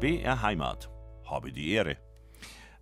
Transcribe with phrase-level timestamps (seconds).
[0.00, 0.88] BR Heimat.
[1.26, 1.98] Habe die Ehre.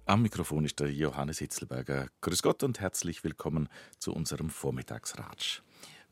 [0.06, 2.06] Am Mikrofon ist der Johannes Hitzelberger.
[2.20, 3.68] Grüß Gott und herzlich willkommen
[3.98, 5.62] zu unserem Vormittagsratsch.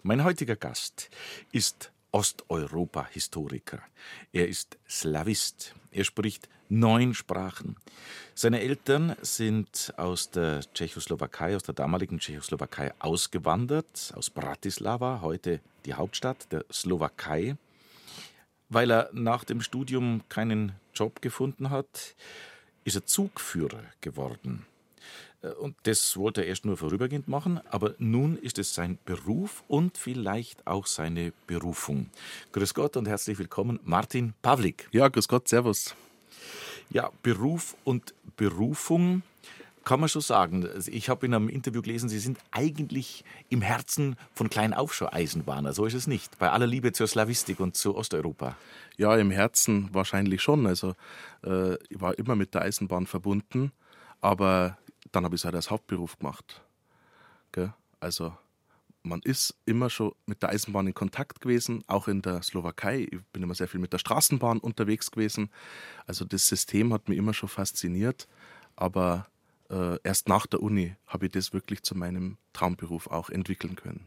[0.02, 1.08] Mein heutiger Gast
[1.52, 3.82] ist Osteuropa-Historiker.
[4.32, 5.76] Er ist Slawist.
[5.92, 7.76] Er spricht neun Sprachen.
[8.34, 15.94] Seine Eltern sind aus der Tschechoslowakei, aus der damaligen Tschechoslowakei ausgewandert, aus Bratislava, heute die
[15.94, 17.56] Hauptstadt der Slowakei.
[18.68, 22.16] Weil er nach dem Studium keinen Job gefunden hat,
[22.84, 24.66] ist er Zugführer geworden.
[25.42, 29.62] Äh, und das wollte er erst nur vorübergehend machen, aber nun ist es sein Beruf
[29.68, 32.10] und vielleicht auch seine Berufung.
[32.52, 34.88] Grüß Gott und herzlich willkommen, Martin Pavlik.
[34.92, 35.94] Ja, grüß Gott, Servus.
[36.90, 39.22] Ja, Beruf und Berufung
[39.86, 40.66] kann man schon sagen.
[40.66, 44.92] Also ich habe in einem Interview gelesen, Sie sind eigentlich im Herzen von klein auf
[44.92, 45.72] schon Eisenbahner.
[45.72, 46.38] So ist es nicht.
[46.40, 48.56] Bei aller Liebe zur Slawistik und zu Osteuropa.
[48.96, 50.66] Ja, im Herzen wahrscheinlich schon.
[50.66, 50.96] Also
[51.44, 53.70] äh, ich war immer mit der Eisenbahn verbunden,
[54.20, 54.76] aber
[55.12, 56.62] dann habe ich es halt als Hauptberuf gemacht.
[57.52, 57.72] Gell?
[58.00, 58.32] Also
[59.04, 63.06] man ist immer schon mit der Eisenbahn in Kontakt gewesen, auch in der Slowakei.
[63.08, 65.48] Ich bin immer sehr viel mit der Straßenbahn unterwegs gewesen.
[66.08, 68.26] Also das System hat mich immer schon fasziniert.
[68.74, 69.28] Aber
[69.70, 74.06] äh, erst nach der Uni habe ich das wirklich zu meinem Traumberuf auch entwickeln können.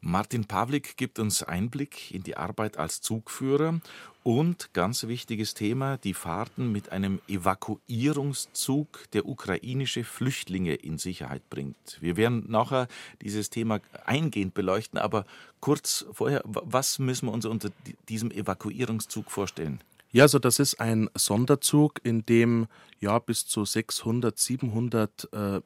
[0.00, 3.80] Martin Pawlik gibt uns Einblick in die Arbeit als Zugführer
[4.22, 11.98] und ganz wichtiges Thema, die Fahrten mit einem Evakuierungszug, der ukrainische Flüchtlinge in Sicherheit bringt.
[12.00, 12.86] Wir werden nachher
[13.22, 15.24] dieses Thema eingehend beleuchten, aber
[15.60, 17.70] kurz vorher, was müssen wir uns unter
[18.08, 19.80] diesem Evakuierungszug vorstellen?
[20.10, 22.66] Ja, also das ist ein Sonderzug, in dem
[22.98, 25.60] ja bis zu 600, 700 äh,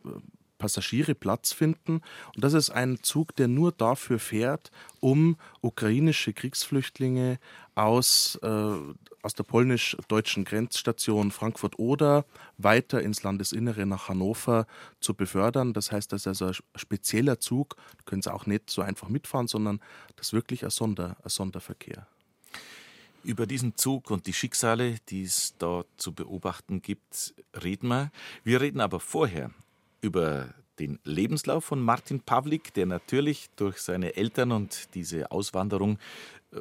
[0.62, 2.02] Passagiere Platz finden.
[2.36, 4.70] Und das ist ein Zug, der nur dafür fährt,
[5.00, 7.40] um ukrainische Kriegsflüchtlinge
[7.74, 8.76] aus, äh,
[9.22, 12.24] aus der polnisch-deutschen Grenzstation Frankfurt-Oder
[12.58, 14.66] weiter ins Landesinnere nach Hannover
[15.00, 15.72] zu befördern.
[15.72, 17.74] Das heißt, das ist also ein spezieller Zug.
[17.98, 19.80] Da können Sie auch nicht so einfach mitfahren, sondern
[20.14, 22.06] das ist wirklich ein, Sonder, ein Sonderverkehr.
[23.24, 28.10] Über diesen Zug und die Schicksale, die es dort zu beobachten gibt, reden wir.
[28.42, 29.50] Wir reden aber vorher
[30.00, 35.98] über den Lebenslauf von Martin Pawlik, der natürlich durch seine Eltern und diese Auswanderung
[36.52, 36.60] äh,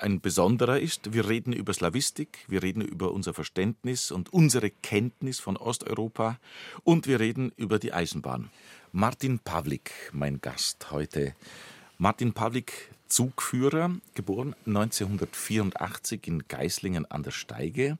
[0.00, 1.12] ein besonderer ist.
[1.12, 6.38] Wir reden über Slawistik, wir reden über unser Verständnis und unsere Kenntnis von Osteuropa
[6.82, 8.50] und wir reden über die Eisenbahn.
[8.92, 11.36] Martin Pawlik, mein Gast heute.
[11.98, 17.98] Martin Pawlik, Zugführer, geboren 1984 in Geislingen an der Steige,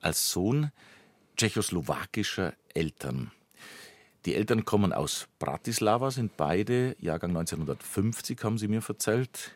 [0.00, 0.72] als Sohn
[1.36, 3.30] tschechoslowakischer Eltern.
[4.24, 9.52] Die Eltern kommen aus Bratislava, sind beide Jahrgang 1950, haben sie mir erzählt.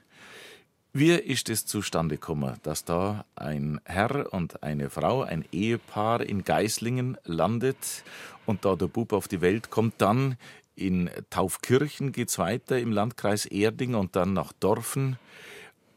[0.93, 6.45] Wie ist es zustande gekommen, dass da ein Herr und eine Frau, ein Ehepaar in
[6.45, 8.05] Geislingen landet
[8.45, 10.37] und da der Bub auf die Welt kommt, dann
[10.81, 15.19] in Taufkirchen geht es weiter im Landkreis Erding und dann nach Dorfen.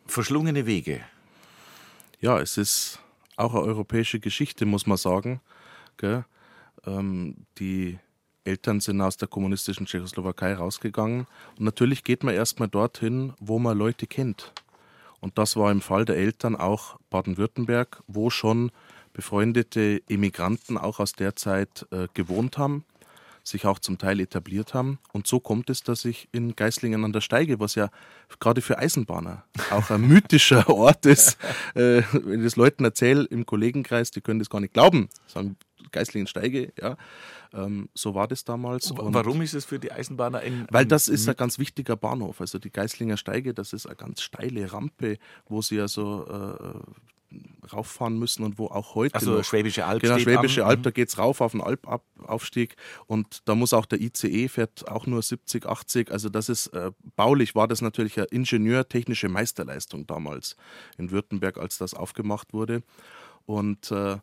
[0.05, 0.99] Verschlungene Wege.
[2.19, 2.99] Ja, es ist
[3.37, 5.39] auch eine europäische Geschichte, muss man sagen.
[6.85, 7.97] Ähm, die
[8.43, 11.27] Eltern sind aus der kommunistischen Tschechoslowakei rausgegangen.
[11.57, 14.51] Und natürlich geht man erstmal dorthin, wo man Leute kennt.
[15.21, 18.71] Und das war im Fall der Eltern auch Baden-Württemberg, wo schon
[19.13, 22.83] befreundete Emigranten auch aus der Zeit äh, gewohnt haben
[23.43, 24.99] sich auch zum Teil etabliert haben.
[25.11, 27.89] Und so kommt es, dass ich in Geislingen an der Steige, was ja
[28.39, 31.37] gerade für Eisenbahner auch ein mythischer Ort ist,
[31.75, 35.57] äh, wenn ich das Leuten erzähle im Kollegenkreis, die können das gar nicht glauben, sagen
[35.91, 36.97] Geislingen Steige, ja.
[37.53, 38.89] Ähm, so war das damals.
[38.89, 40.65] Und Warum ist es für die Eisenbahner ein.
[40.71, 42.41] Weil das ist ein ganz wichtiger Bahnhof.
[42.41, 46.79] Also die Geislinger Steige, das ist eine ganz steile Rampe, wo sie also äh,
[47.71, 49.15] rauffahren müssen und wo auch heute.
[49.15, 50.01] Also noch, Schwäbische Alb.
[50.01, 52.75] Genau, Schwäbische Alb, da geht es rauf auf den Albaufstieg
[53.07, 56.11] und da muss auch der ICE fährt auch nur 70, 80.
[56.11, 60.55] Also das ist äh, baulich war das natürlich eine ingenieurtechnische Meisterleistung damals
[60.97, 62.83] in Württemberg, als das aufgemacht wurde.
[63.45, 64.17] Und äh,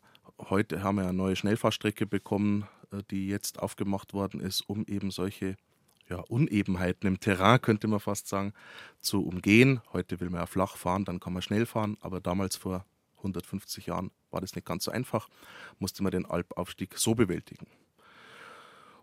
[0.49, 5.11] heute haben wir eine neue Schnellfahrstrecke bekommen, äh, die jetzt aufgemacht worden ist, um eben
[5.11, 5.55] solche
[6.11, 8.53] ja, Unebenheiten im Terrain, könnte man fast sagen,
[8.99, 9.81] zu umgehen.
[9.93, 12.85] Heute will man ja flach fahren, dann kann man schnell fahren, aber damals vor
[13.21, 15.29] 150 Jahren war das nicht ganz so einfach,
[15.79, 17.67] musste man den Alpaufstieg so bewältigen.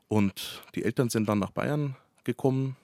[0.08, 2.76] Und die Eltern sind dann nach Bayern gekommen.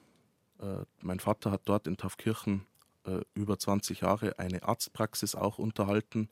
[0.61, 2.67] Äh, mein Vater hat dort in Taufkirchen
[3.07, 6.29] äh, über 20 Jahre eine Arztpraxis auch unterhalten.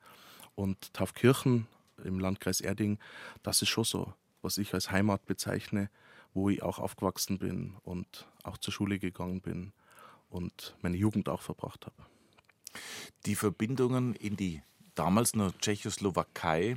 [0.54, 1.66] Und Taufkirchen
[2.05, 2.98] im Landkreis Erding,
[3.43, 4.12] das ist schon so,
[4.43, 5.90] was ich als Heimat bezeichne,
[6.34, 9.72] wo ich auch aufgewachsen bin und auch zur Schule gegangen bin
[10.28, 11.96] und meine Jugend auch verbracht habe.
[13.26, 14.62] Die Verbindungen in die
[14.94, 16.76] damals nur Tschechoslowakei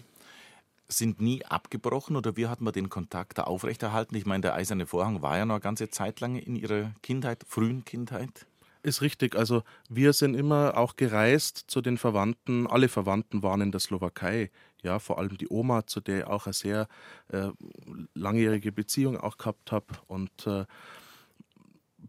[0.88, 4.16] sind nie abgebrochen oder wie hat man den Kontakt da aufrechterhalten?
[4.16, 7.44] Ich meine, der Eiserne Vorhang war ja noch eine ganze Zeit lang in Ihrer Kindheit,
[7.48, 8.46] frühen Kindheit.
[8.84, 9.36] Ist richtig.
[9.36, 12.68] Also wir sind immer auch gereist zu den Verwandten.
[12.68, 14.52] Alle Verwandten waren in der Slowakei.
[14.84, 16.88] Ja, vor allem die Oma, zu der ich auch eine sehr
[17.30, 17.50] äh,
[18.14, 19.88] langjährige Beziehung auch gehabt habe.
[20.06, 20.66] Und äh,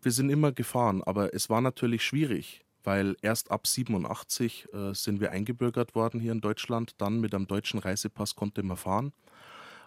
[0.03, 1.03] wir sind immer gefahren.
[1.03, 6.31] Aber es war natürlich schwierig, weil erst ab 87 äh, sind wir eingebürgert worden hier
[6.31, 6.95] in Deutschland.
[6.99, 9.13] Dann mit einem deutschen Reisepass konnte man fahren.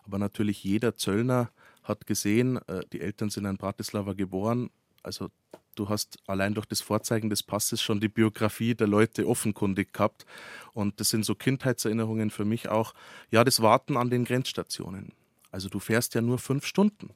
[0.04, 1.50] Aber natürlich jeder Zöllner
[1.84, 4.70] hat gesehen, äh, die Eltern sind in Bratislava geboren.
[5.02, 5.30] Also
[5.76, 10.26] du hast allein durch das Vorzeigen des Passes schon die Biografie der Leute offenkundig gehabt.
[10.74, 12.94] Und das sind so Kindheitserinnerungen für mich auch.
[13.32, 15.14] Ja, das Warten an den Grenzstationen.
[15.52, 17.12] Also du fährst ja nur fünf Stunden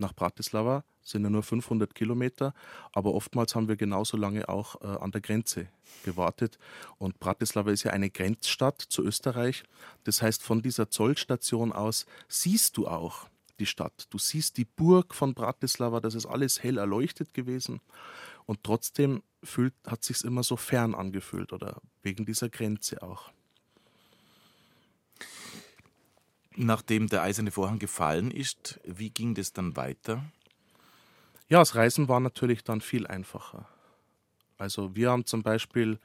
[0.00, 2.54] nach Bratislava, sind ja nur 500 Kilometer,
[2.92, 5.68] aber oftmals haben wir genauso lange auch äh, an der Grenze
[6.04, 6.58] gewartet.
[6.98, 9.64] Und Bratislava ist ja eine Grenzstadt zu Österreich.
[10.04, 13.28] Das heißt, von dieser Zollstation aus siehst du auch,
[13.60, 14.06] die Stadt.
[14.10, 17.80] Du siehst die Burg von Bratislava, das ist alles hell erleuchtet gewesen.
[18.46, 23.30] Und trotzdem fühlt, hat sich immer so fern angefühlt oder wegen dieser Grenze auch.
[26.62, 30.22] Nachdem der eiserne Vorhang gefallen ist, wie ging das dann weiter?
[31.48, 33.66] Ja, das Reisen war natürlich dann viel einfacher.
[34.58, 35.98] Also wir haben zum Beispiel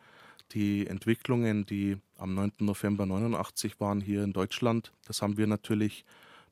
[0.53, 2.53] die Entwicklungen, die am 9.
[2.59, 6.05] November 89 waren hier in Deutschland, das haben wir natürlich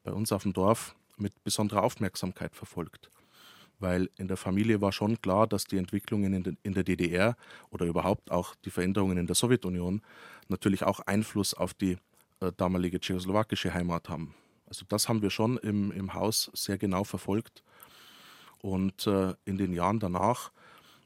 [0.03, 3.09] bei uns auf dem Dorf mit besonderer Aufmerksamkeit verfolgt.
[3.79, 7.37] Weil in der Familie war schon klar, dass die Entwicklungen in der DDR
[7.69, 10.01] oder überhaupt auch die Veränderungen in der Sowjetunion
[10.49, 11.97] natürlich auch Einfluss auf die
[12.51, 14.35] damalige tschechoslowakische Heimat haben.
[14.65, 17.63] Also das haben wir schon im, im Haus sehr genau verfolgt.
[18.59, 20.51] Und äh, in den Jahren danach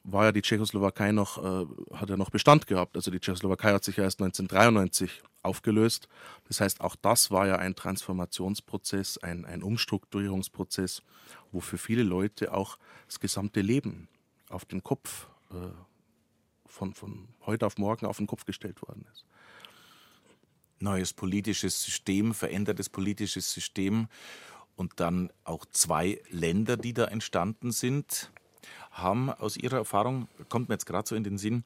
[0.03, 2.95] war ja die Tschechoslowakei noch, äh, hat ja noch Bestand gehabt.
[2.95, 6.07] Also die Tschechoslowakei hat sich ja erst 1993 aufgelöst.
[6.47, 11.03] Das heißt, auch das war ja ein Transformationsprozess, ein, ein Umstrukturierungsprozess,
[11.51, 14.07] wo für viele Leute auch das gesamte Leben
[14.49, 15.55] auf den Kopf, äh,
[16.65, 19.25] von, von heute auf morgen auf den Kopf gestellt worden ist.
[20.79, 24.07] Neues politisches System, verändertes politisches System
[24.75, 28.31] und dann auch zwei Länder, die da entstanden sind
[28.91, 31.63] haben aus Ihrer Erfahrung, kommt mir jetzt gerade so in den Sinn,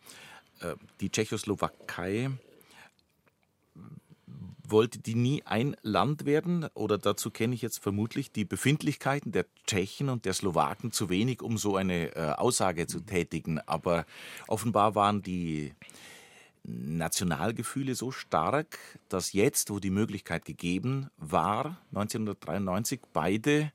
[0.59, 2.29] äh, die Tschechoslowakei,
[4.71, 6.67] wollte die nie ein Land werden?
[6.73, 11.41] Oder dazu kenne ich jetzt vermutlich die Befindlichkeiten der Tschechen und der Slowaken zu wenig,
[11.41, 13.59] um so eine äh, Aussage zu tätigen.
[13.59, 14.05] Aber
[14.47, 15.73] offenbar waren die
[16.63, 18.77] Nationalgefühle so stark,
[19.09, 23.71] dass jetzt, wo die Möglichkeit gegeben war, 1993, beide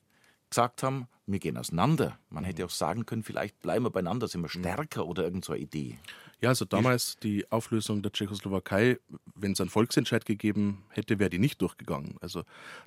[0.49, 2.17] gesagt haben, wir gehen auseinander.
[2.29, 5.53] Man hätte auch sagen können, vielleicht bleiben wir beieinander, sind wir stärker oder irgend so
[5.53, 5.99] Idee.
[6.39, 8.99] Ja, also damals die Auflösung der Tschechoslowakei,
[9.35, 12.15] wenn es einen Volksentscheid gegeben hätte, wäre die nicht durchgegangen.
[12.21, 12.43] Also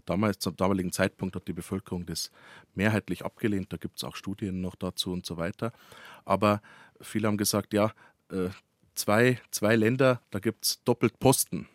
[0.07, 2.31] damals, zum damaligen Zeitpunkt hat die Bevölkerung das
[2.75, 3.73] mehrheitlich abgelehnt.
[3.73, 5.73] Da gibt es auch Studien noch dazu und so weiter.
[6.25, 6.63] Aber
[7.01, 7.93] viele haben gesagt, ja,
[8.31, 8.51] äh,
[8.95, 11.69] zwei, zwei Länder, da gibt es doppelt Posten.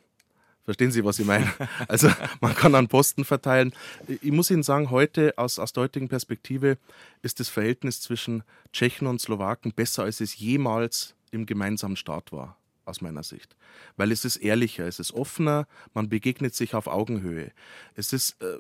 [0.65, 1.51] Verstehen Sie, was ich meine?
[1.88, 2.09] Also
[2.41, 3.71] man kann an Posten verteilen.
[4.07, 6.77] Ich muss Ihnen sagen, heute aus, aus der heutigen Perspektive
[7.21, 12.57] ist das Verhältnis zwischen Tschechen und Slowaken besser, als es jemals im gemeinsamen Staat war,
[12.85, 13.56] aus meiner Sicht.
[13.95, 17.51] Weil es ist ehrlicher, es ist offener, man begegnet sich auf Augenhöhe.
[17.94, 18.57] Es ist, äh,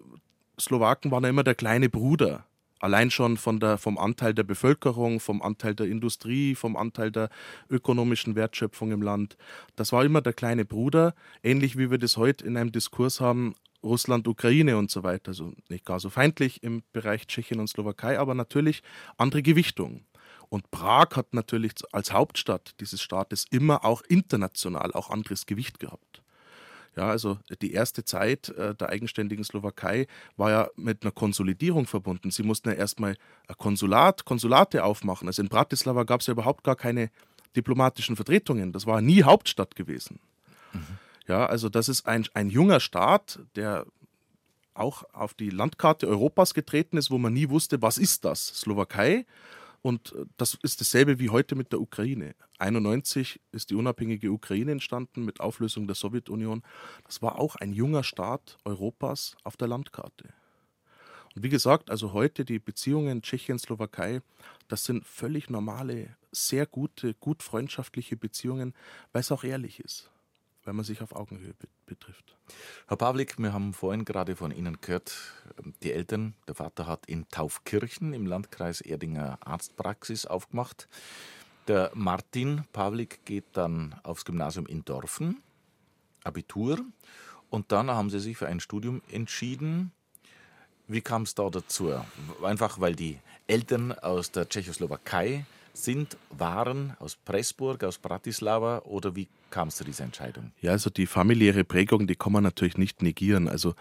[0.59, 2.45] Slowaken waren ja immer der kleine Bruder
[2.85, 7.29] Allein schon von der, vom Anteil der Bevölkerung, vom Anteil der Industrie, vom Anteil der
[7.67, 9.37] ökonomischen Wertschöpfung im Land.
[9.75, 13.55] Das war immer der kleine Bruder, ähnlich wie wir das heute in einem Diskurs haben,
[13.81, 15.29] Russland, Ukraine und so weiter.
[15.29, 18.83] Also nicht gar so feindlich im Bereich Tschechien und Slowakei, aber natürlich
[19.17, 20.05] andere Gewichtung.
[20.49, 26.21] Und Prag hat natürlich als Hauptstadt dieses Staates immer auch international auch anderes Gewicht gehabt.
[26.95, 32.31] Ja, also die erste Zeit äh, der eigenständigen Slowakei war ja mit einer Konsolidierung verbunden.
[32.31, 35.27] Sie mussten ja erstmal ein Konsulat, Konsulate aufmachen.
[35.27, 37.09] Also in Bratislava gab es ja überhaupt gar keine
[37.55, 38.71] diplomatischen Vertretungen.
[38.71, 40.19] Das war nie Hauptstadt gewesen.
[40.71, 40.99] Mhm.
[41.27, 43.85] Ja, also das ist ein, ein junger Staat, der
[44.73, 48.47] auch auf die Landkarte Europas getreten ist, wo man nie wusste, was ist das?
[48.47, 49.25] Slowakei
[49.85, 52.33] und äh, das ist dasselbe wie heute mit der Ukraine.
[52.57, 56.63] 91 ist die unabhängige Ukraine entstanden mit Auflösung der Sowjetunion.
[57.03, 60.33] Das war auch ein junger Staat Europas auf der Landkarte.
[61.35, 64.21] Und wie gesagt, also heute die Beziehungen Tschechien-Slowakei,
[64.69, 68.73] das sind völlig normale, sehr gute, gut freundschaftliche Beziehungen,
[69.11, 70.09] weil es auch ehrlich ist
[70.65, 71.53] wenn man sich auf Augenhöhe
[71.85, 72.35] betrifft.
[72.87, 75.15] Herr Pawlik, wir haben vorhin gerade von Ihnen gehört,
[75.63, 80.89] ähm, die Eltern, der Vater hat in Taufkirchen im Landkreis Erdinger Arztpraxis aufgemacht.
[81.67, 85.41] Der Martin Pawlik geht dann aufs Gymnasium in Dorfen,
[86.23, 86.79] Abitur.
[87.49, 89.91] Und dann haben Sie sich für ein Studium entschieden.
[90.87, 91.93] Wie kam es da dazu?
[92.43, 95.45] Einfach weil die Eltern aus der Tschechoslowakei
[95.77, 100.51] sind, waren, aus Pressburg, aus Bratislava oder wie kam es zu dieser Entscheidung?
[100.61, 103.47] Ja, also die familiäre Prägung, die kann man natürlich nicht negieren.
[103.47, 103.75] Also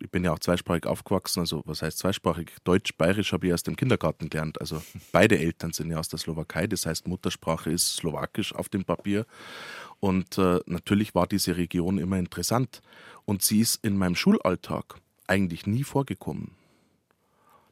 [0.00, 2.52] ich bin ja auch zweisprachig aufgewachsen, also was heißt zweisprachig?
[2.64, 4.60] Deutsch, Bayerisch habe ich erst im Kindergarten gelernt.
[4.60, 8.84] Also beide Eltern sind ja aus der Slowakei, das heißt Muttersprache ist Slowakisch auf dem
[8.84, 9.26] Papier.
[10.00, 12.82] Und äh, natürlich war diese Region immer interessant.
[13.24, 16.52] Und sie ist in meinem Schulalltag eigentlich nie vorgekommen.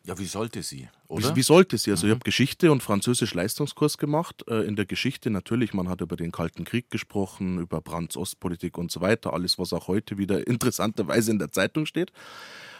[0.06, 1.30] Ja, wie sollte sie, oder?
[1.30, 1.90] Wie, wie sollte sie?
[1.90, 2.12] Also mhm.
[2.12, 4.44] ich habe Geschichte und Französisch Leistungskurs gemacht.
[4.48, 8.76] Äh, in der Geschichte natürlich, man hat über den Kalten Krieg gesprochen, über Brandts Ostpolitik
[8.76, 9.32] und so weiter.
[9.32, 12.12] Alles, was auch heute wieder interessanterweise in der Zeitung steht.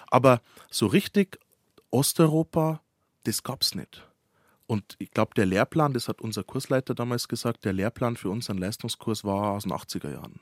[0.08, 1.38] Aber so richtig
[1.90, 2.82] Osteuropa,
[3.24, 4.06] das gab es nicht.
[4.66, 8.58] Und ich glaube, der Lehrplan, das hat unser Kursleiter damals gesagt, der Lehrplan für unseren
[8.58, 10.40] Leistungskurs war aus den 80er Jahren.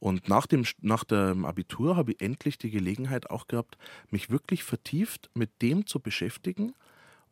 [0.00, 3.78] Und nach dem, nach dem Abitur habe ich endlich die Gelegenheit auch gehabt,
[4.10, 6.74] mich wirklich vertieft mit dem zu beschäftigen,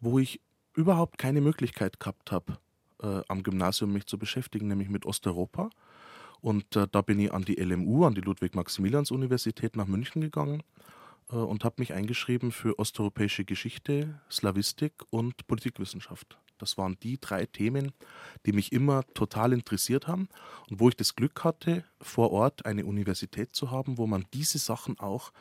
[0.00, 0.40] wo ich
[0.74, 2.58] überhaupt keine Möglichkeit gehabt habe,
[3.02, 5.70] äh, am Gymnasium mich zu beschäftigen, nämlich mit Osteuropa.
[6.40, 10.62] Und äh, da bin ich an die LMU, an die Ludwig-Maximilians-Universität nach München gegangen
[11.30, 16.38] äh, und habe mich eingeschrieben für osteuropäische Geschichte, Slawistik und Politikwissenschaft.
[16.58, 17.92] Das waren die drei Themen,
[18.44, 20.28] die mich immer total interessiert haben
[20.70, 24.58] und wo ich das Glück hatte, vor Ort eine Universität zu haben, wo man diese
[24.58, 25.32] Sachen auch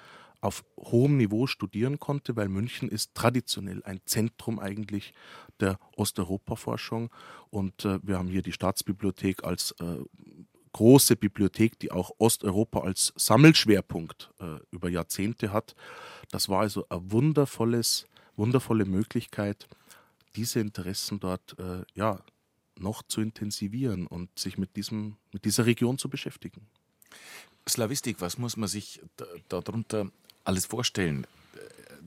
[0.42, 5.14] auf hohem Niveau studieren konnte, weil München ist traditionell ein Zentrum eigentlich
[5.60, 7.10] der Osteuropa-Forschung
[7.50, 10.04] und äh, wir haben hier die Staatsbibliothek als äh,
[10.76, 15.74] große Bibliothek, die auch Osteuropa als Sammelschwerpunkt äh, über Jahrzehnte hat.
[16.32, 19.68] Das war also eine wundervolles, wundervolle Möglichkeit,
[20.36, 22.20] diese Interessen dort äh, ja,
[22.78, 26.68] noch zu intensivieren und sich mit, diesem, mit dieser Region zu beschäftigen.
[27.68, 29.02] Slavistik, was muss man sich
[29.50, 30.12] darunter
[30.44, 31.26] alles vorstellen?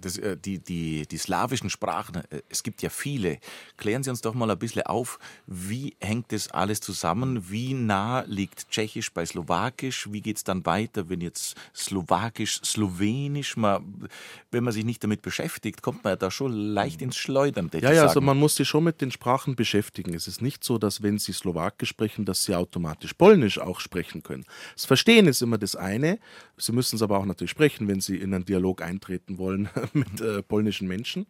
[0.00, 3.38] Das, äh, die, die, die slawischen Sprachen, äh, es gibt ja viele.
[3.76, 7.50] Klären Sie uns doch mal ein bisschen auf, wie hängt das alles zusammen?
[7.50, 10.08] Wie nah liegt Tschechisch bei Slowakisch?
[10.10, 14.08] Wie geht es dann weiter, wenn jetzt Slowakisch, Slowenisch, man,
[14.50, 17.70] wenn man sich nicht damit beschäftigt, kommt man ja da schon leicht ins Schleudern.
[17.74, 20.14] Ja, ja, also man muss sich schon mit den Sprachen beschäftigen.
[20.14, 24.22] Es ist nicht so, dass wenn Sie Slowakisch sprechen, dass Sie automatisch Polnisch auch sprechen
[24.22, 24.44] können.
[24.74, 26.18] Das Verstehen ist immer das eine.
[26.56, 30.20] Sie müssen es aber auch natürlich sprechen, wenn Sie in einen Dialog eintreten wollen mit
[30.20, 31.26] äh, polnischen Menschen.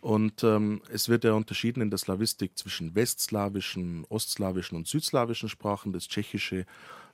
[0.00, 5.92] Und ähm, es wird ja unterschieden in der Slawistik zwischen westslawischen, ostslawischen und südslawischen Sprachen.
[5.92, 6.64] Das Tschechische,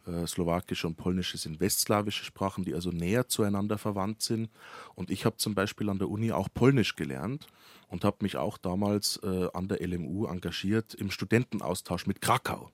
[0.06, 4.50] äh, Slowakische und Polnische sind westslawische Sprachen, die also näher zueinander verwandt sind.
[4.94, 7.46] Und ich habe zum Beispiel an der Uni auch Polnisch gelernt
[7.88, 12.70] und habe mich auch damals äh, an der LMU engagiert im Studentenaustausch mit Krakau.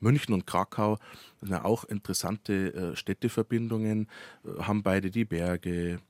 [0.00, 0.98] München und Krakau
[1.40, 4.08] sind ja auch interessante äh, Städteverbindungen,
[4.44, 6.00] äh, haben beide die Berge,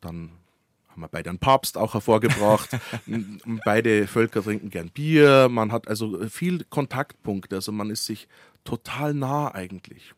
[0.00, 0.30] dann
[0.96, 2.70] haben wir beide einen Papst auch hervorgebracht.
[3.64, 5.48] beide Völker trinken gern Bier.
[5.50, 7.56] Man hat also viel Kontaktpunkte.
[7.56, 8.28] Also man ist sich
[8.64, 10.14] total nah eigentlich.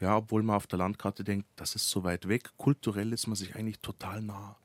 [0.00, 2.50] Ja, obwohl man auf der Landkarte denkt, das ist so weit weg.
[2.58, 4.56] Kulturell ist man sich eigentlich total nah.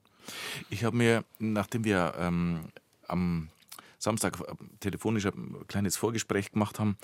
[0.69, 2.65] Ich habe mir, nachdem wir ähm,
[3.07, 3.49] am
[3.97, 6.97] Samstag äh, telefonisch ein kleines Vorgespräch gemacht haben,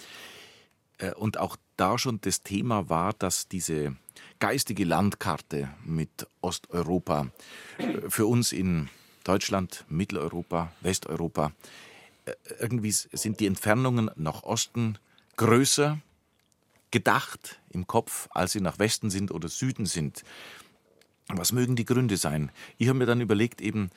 [0.97, 3.95] äh, und auch da schon das Thema war, dass diese
[4.39, 7.27] geistige Landkarte mit Osteuropa
[7.77, 8.89] äh, für uns in
[9.23, 11.51] Deutschland, Mitteleuropa, Westeuropa,
[12.25, 14.97] äh, irgendwie sind die Entfernungen nach Osten
[15.35, 15.99] größer
[16.91, 20.23] gedacht im Kopf, als sie nach Westen sind oder Süden sind.
[21.27, 22.51] Was mögen die Gründe sein?
[22.77, 23.89] Ich habe mir dann überlegt, eben,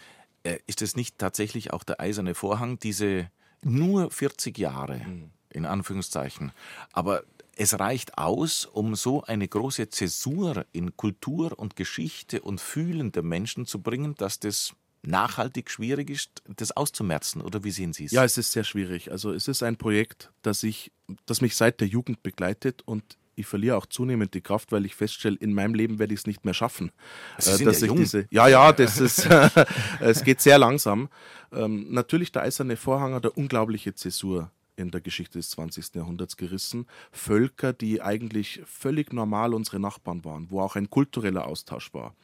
[0.67, 3.31] ist es nicht tatsächlich auch der eiserne Vorhang, diese
[3.63, 6.53] nur 40 Jahre, mhm in Anführungszeichen.
[6.93, 7.23] Aber
[7.61, 13.23] es reicht aus, um so eine große Zäsur in Kultur und Geschichte und Fühlen der
[13.23, 17.43] Menschen zu bringen, dass das nachhaltig schwierig ist, das auszumerzen.
[17.43, 18.13] Oder wie sehen Sie es?
[18.13, 19.11] Ja, es ist sehr schwierig.
[19.11, 20.91] Also es ist ein Projekt, das, ich,
[21.27, 24.95] das mich seit der Jugend begleitet und ich verliere auch zunehmend die Kraft, weil ich
[24.95, 26.93] feststelle, in meinem Leben werde ich es nicht mehr schaffen.
[27.37, 27.99] Sie sind dass ja, ich jung.
[27.99, 29.29] Diese, ja, ja, das ist,
[30.01, 31.11] es geht sehr langsam.
[31.53, 34.51] Ähm, natürlich der eiserne Vorhang hat eine unglaubliche Zäsur
[34.81, 35.95] in der Geschichte des 20.
[35.95, 36.87] Jahrhunderts gerissen.
[37.13, 42.15] Völker, die eigentlich völlig normal unsere Nachbarn waren, wo auch ein kultureller Austausch war.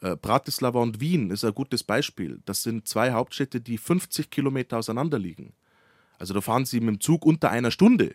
[0.00, 2.40] Äh, Bratislava und Wien ist ein gutes Beispiel.
[2.44, 5.52] Das sind zwei Hauptstädte, die 50 Kilometer auseinander liegen.
[6.18, 8.14] Also da fahren sie mit dem Zug unter einer Stunde.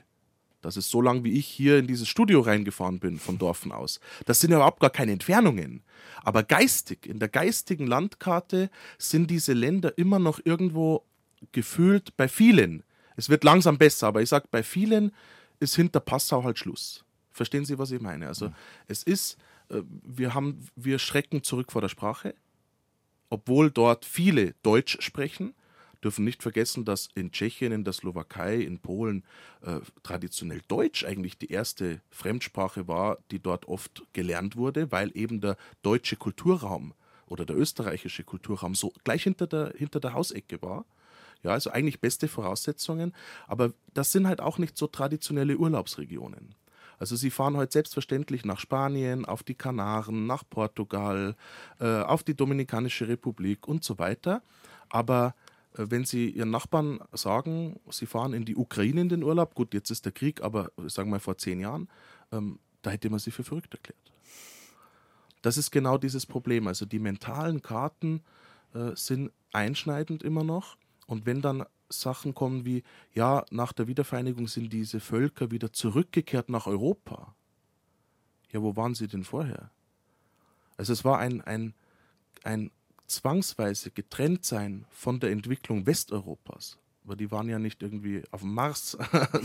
[0.62, 4.00] Das ist so lang, wie ich hier in dieses Studio reingefahren bin, von Dorfen aus.
[4.26, 5.84] Das sind ja überhaupt gar keine Entfernungen.
[6.22, 11.06] Aber geistig, in der geistigen Landkarte sind diese Länder immer noch irgendwo
[11.54, 12.84] gefühlt bei vielen
[13.20, 15.12] es wird langsam besser, aber ich sage, bei vielen
[15.60, 17.04] ist hinter Passau halt Schluss.
[17.32, 18.28] Verstehen Sie, was ich meine?
[18.28, 18.56] Also mhm.
[18.88, 19.38] es ist,
[19.70, 22.34] äh, wir haben, wir schrecken zurück vor der Sprache,
[23.30, 25.54] obwohl dort viele Deutsch sprechen
[26.04, 29.24] dürfen nicht vergessen, dass in Tschechien, in der Slowakei, in Polen
[29.62, 35.42] äh, traditionell Deutsch eigentlich die erste Fremdsprache war, die dort oft gelernt wurde, weil eben
[35.42, 36.94] der deutsche Kulturraum
[37.28, 40.86] oder der österreichische Kulturraum so gleich hinter der, hinter der Hausecke war.
[41.44, 43.14] Ja, also eigentlich beste Voraussetzungen,
[43.48, 46.56] aber das sind halt auch nicht so traditionelle Urlaubsregionen.
[46.98, 51.36] Also sie fahren heute selbstverständlich nach Spanien, auf die Kanaren, nach Portugal,
[51.80, 54.42] äh, auf die Dominikanische Republik und so weiter.
[54.90, 55.34] Aber
[55.74, 59.74] äh, wenn Sie Ihren Nachbarn sagen, Sie fahren in die Ukraine in den Urlaub, gut,
[59.74, 61.88] jetzt ist der Krieg, aber sagen wir mal vor zehn Jahren,
[62.34, 63.98] ähm, da hätte man Sie für verrückt erklärt.
[65.42, 66.68] Das ist genau dieses Problem.
[66.68, 68.22] Also die mentalen Karten
[68.74, 70.76] äh, sind einschneidend immer noch.
[71.10, 72.84] Und wenn dann Sachen kommen wie,
[73.16, 77.34] ja, nach der Wiedervereinigung sind diese Völker wieder zurückgekehrt nach Europa.
[78.52, 79.72] Ja, wo waren sie denn vorher?
[80.78, 81.74] Also es war ein, ein,
[82.44, 82.70] ein
[83.08, 86.78] zwangsweise getrennt sein von der Entwicklung Westeuropas.
[87.06, 88.96] Aber die waren ja nicht irgendwie auf dem Mars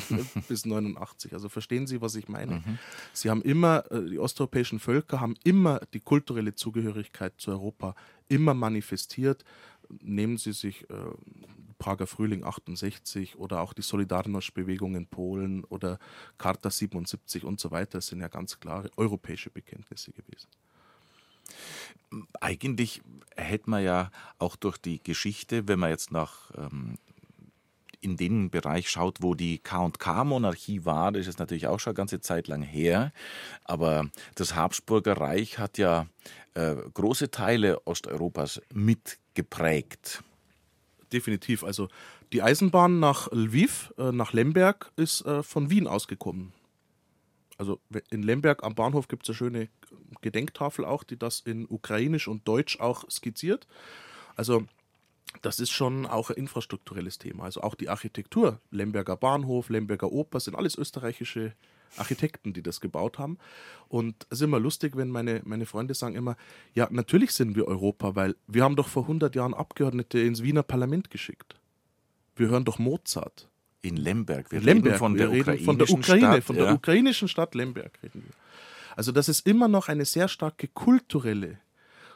[0.48, 1.32] bis 89.
[1.32, 2.56] Also verstehen Sie, was ich meine?
[2.56, 2.78] Mhm.
[3.14, 7.94] Sie haben immer, äh, die osteuropäischen Völker haben immer die kulturelle Zugehörigkeit zu Europa
[8.28, 9.46] immer manifestiert.
[10.02, 10.94] Nehmen Sie sich äh,
[11.78, 15.98] Prager Frühling 68 oder auch die Solidarność-Bewegung in Polen oder
[16.38, 17.98] Charta 77 und so weiter.
[17.98, 20.48] Das sind ja ganz klare europäische Bekenntnisse gewesen.
[22.40, 23.02] Eigentlich
[23.36, 26.96] hätte man ja auch durch die Geschichte, wenn man jetzt nach ähm,
[28.04, 32.20] in den Bereich schaut, wo die K&K-Monarchie war, das ist natürlich auch schon eine ganze
[32.20, 33.12] Zeit lang her,
[33.64, 36.06] aber das Habsburger Reich hat ja
[36.54, 40.22] äh, große Teile Osteuropas mitgeprägt.
[41.12, 41.64] Definitiv.
[41.64, 41.88] Also
[42.32, 46.52] die Eisenbahn nach Lviv, äh, nach Lemberg, ist äh, von Wien ausgekommen.
[47.56, 49.68] Also in Lemberg am Bahnhof gibt es eine schöne
[50.22, 53.68] Gedenktafel auch, die das in Ukrainisch und Deutsch auch skizziert.
[54.34, 54.64] Also
[55.42, 57.44] das ist schon auch ein infrastrukturelles Thema.
[57.44, 61.54] Also auch die Architektur, Lemberger Bahnhof, Lemberger Oper, sind alles österreichische
[61.96, 63.38] Architekten, die das gebaut haben.
[63.88, 66.36] Und es ist immer lustig, wenn meine, meine Freunde sagen immer,
[66.74, 70.62] ja, natürlich sind wir Europa, weil wir haben doch vor 100 Jahren Abgeordnete ins Wiener
[70.62, 71.56] Parlament geschickt.
[72.36, 73.48] Wir hören doch Mozart.
[73.82, 74.50] In Lemberg.
[74.50, 76.72] Wir Lemberg, reden von, der, reden von der Ukraine, Stadt, von der ja.
[76.72, 78.34] ukrainischen Stadt Lemberg reden wir.
[78.96, 81.58] Also das ist immer noch eine sehr starke kulturelle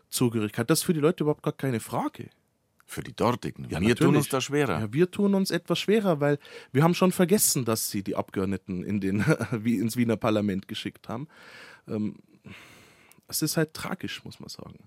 [0.08, 0.70] Zugehörigkeit.
[0.70, 2.30] Das ist für die Leute überhaupt gar keine Frage.
[2.90, 3.64] Für die dortigen.
[3.64, 3.98] Ja, wir natürlich.
[3.98, 4.80] tun uns da schwerer.
[4.80, 6.38] Ja, wir tun uns etwas schwerer, weil
[6.72, 9.20] wir haben schon vergessen, dass sie die Abgeordneten in den,
[9.64, 11.28] ins Wiener Parlament geschickt haben.
[11.86, 12.14] Ähm,
[13.28, 14.78] es ist halt tragisch, muss man sagen.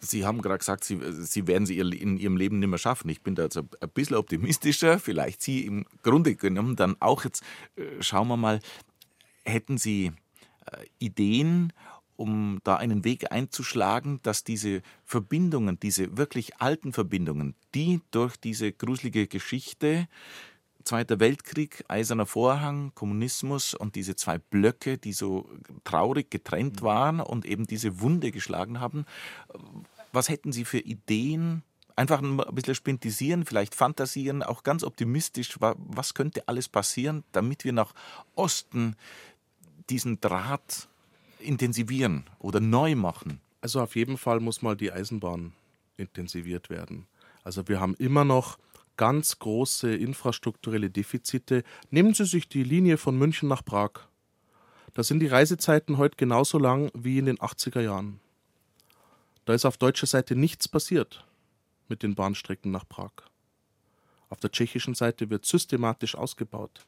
[0.00, 3.10] Sie haben gerade gesagt, Sie, Sie werden sie in Ihrem Leben nicht mehr schaffen.
[3.10, 4.98] Ich bin da jetzt ein bisschen optimistischer.
[4.98, 7.24] Vielleicht Sie im Grunde genommen dann auch.
[7.24, 7.44] Jetzt
[7.76, 8.60] äh, schauen wir mal,
[9.44, 10.12] hätten Sie
[10.64, 11.74] äh, Ideen,
[12.16, 18.72] um da einen Weg einzuschlagen, dass diese Verbindungen, diese wirklich alten Verbindungen, die durch diese
[18.72, 20.08] gruselige Geschichte
[20.84, 25.48] Zweiter Weltkrieg, Eiserner Vorhang, Kommunismus und diese zwei Blöcke, die so
[25.84, 26.84] traurig getrennt mhm.
[26.84, 29.06] waren und eben diese Wunde geschlagen haben.
[30.12, 31.62] Was hätten Sie für Ideen?
[31.94, 37.72] Einfach ein bisschen spintisieren, vielleicht fantasieren, auch ganz optimistisch, was könnte alles passieren, damit wir
[37.72, 37.92] nach
[38.34, 38.96] Osten
[39.90, 40.88] diesen Draht
[41.42, 43.40] intensivieren oder neu machen?
[43.60, 45.52] Also auf jeden Fall muss mal die Eisenbahn
[45.96, 47.06] intensiviert werden.
[47.44, 48.58] Also wir haben immer noch
[48.96, 51.64] ganz große infrastrukturelle Defizite.
[51.90, 53.92] Nehmen Sie sich die Linie von München nach Prag.
[54.94, 58.20] Da sind die Reisezeiten heute genauso lang wie in den 80er Jahren.
[59.44, 61.26] Da ist auf deutscher Seite nichts passiert
[61.88, 63.12] mit den Bahnstrecken nach Prag.
[64.28, 66.86] Auf der tschechischen Seite wird systematisch ausgebaut.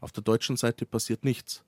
[0.00, 1.62] Auf der deutschen Seite passiert nichts.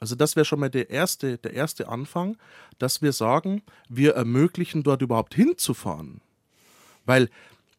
[0.00, 2.36] Also das wäre schon mal der erste, der erste Anfang,
[2.78, 6.20] dass wir sagen, wir ermöglichen dort überhaupt hinzufahren.
[7.04, 7.30] Weil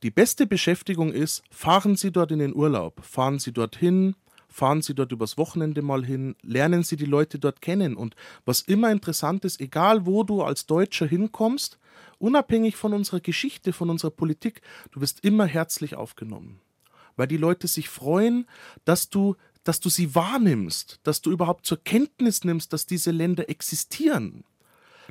[0.03, 4.15] die beste Beschäftigung ist, fahren Sie dort in den Urlaub, fahren Sie dorthin,
[4.47, 7.95] fahren Sie dort übers Wochenende mal hin, lernen Sie die Leute dort kennen.
[7.95, 11.77] Und was immer interessant ist, egal wo du als Deutscher hinkommst,
[12.19, 16.60] unabhängig von unserer Geschichte, von unserer Politik, du wirst immer herzlich aufgenommen.
[17.15, 18.47] Weil die Leute sich freuen,
[18.86, 19.36] dass du
[19.67, 24.45] dass du sie wahrnimmst, dass du überhaupt zur Kenntnis nimmst, dass diese Länder existieren.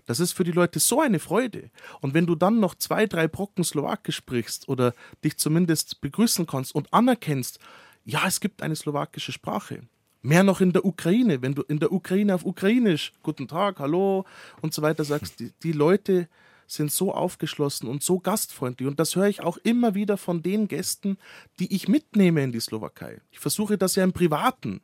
[0.06, 1.70] Das ist für die Leute so eine Freude.
[2.00, 6.74] Und wenn du dann noch zwei, drei Brocken Slowakisch sprichst oder dich zumindest begrüßen kannst
[6.74, 7.58] und anerkennst,
[8.04, 9.82] ja, es gibt eine slowakische Sprache.
[10.22, 14.24] Mehr noch in der Ukraine, wenn du in der Ukraine auf Ukrainisch, guten Tag, hallo
[14.62, 16.28] und so weiter sagst, die, die Leute
[16.66, 18.88] sind so aufgeschlossen und so gastfreundlich.
[18.88, 21.18] Und das höre ich auch immer wieder von den Gästen,
[21.58, 23.20] die ich mitnehme in die Slowakei.
[23.30, 24.80] Ich versuche das ja im Privaten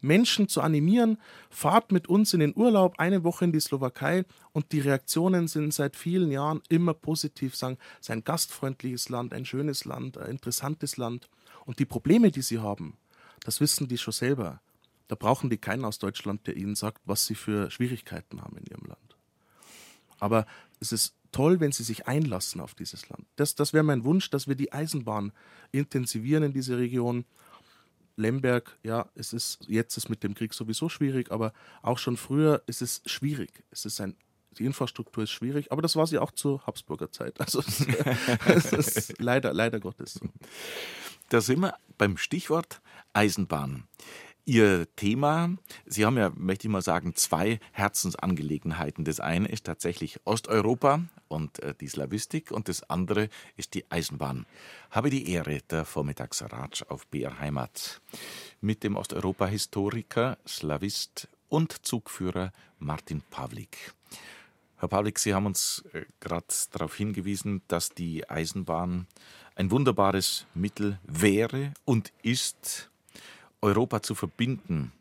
[0.00, 1.18] Menschen zu animieren,
[1.50, 5.72] fahrt mit uns in den Urlaub eine Woche in die Slowakei und die Reaktionen sind
[5.74, 10.30] seit vielen Jahren immer positiv, sagen, es ist ein gastfreundliches Land, ein schönes Land, ein
[10.30, 11.28] interessantes Land.
[11.64, 12.96] Und die Probleme, die sie haben,
[13.40, 14.60] das wissen die schon selber.
[15.08, 18.66] Da brauchen die keinen aus Deutschland, der ihnen sagt, was sie für Schwierigkeiten haben in
[18.66, 19.16] ihrem Land.
[20.18, 20.46] Aber
[20.80, 23.26] es ist toll, wenn sie sich einlassen auf dieses Land.
[23.36, 25.32] Das, das wäre mein Wunsch, dass wir die Eisenbahn
[25.72, 27.24] intensivieren in diese Region.
[28.18, 32.62] Lemberg, ja, es ist jetzt ist mit dem Krieg sowieso schwierig, aber auch schon früher
[32.66, 33.62] ist es schwierig.
[33.70, 34.16] Es ist ein
[34.58, 37.40] die Infrastruktur ist schwierig, aber das war sie auch zur Habsburger Zeit.
[37.40, 37.62] Also
[38.46, 40.20] es ist leider, leider Gottes.
[41.28, 42.80] Da sind wir beim Stichwort
[43.12, 43.84] Eisenbahn.
[44.48, 45.56] Ihr Thema,
[45.86, 49.04] Sie haben ja, möchte ich mal sagen, zwei Herzensangelegenheiten.
[49.04, 54.46] Das eine ist tatsächlich Osteuropa und äh, die Slawistik und das andere ist die Eisenbahn.
[54.92, 58.00] Habe die Ehre, der Vormittagsratsch auf BR Heimat
[58.60, 63.94] mit dem Osteuropa-Historiker, Slawist und Zugführer Martin Pawlik.
[64.76, 69.08] Herr Pawlik, Sie haben uns äh, gerade darauf hingewiesen, dass die Eisenbahn
[69.56, 72.90] ein wunderbares Mittel wäre und ist,
[73.60, 74.92] Europa zu verbinden,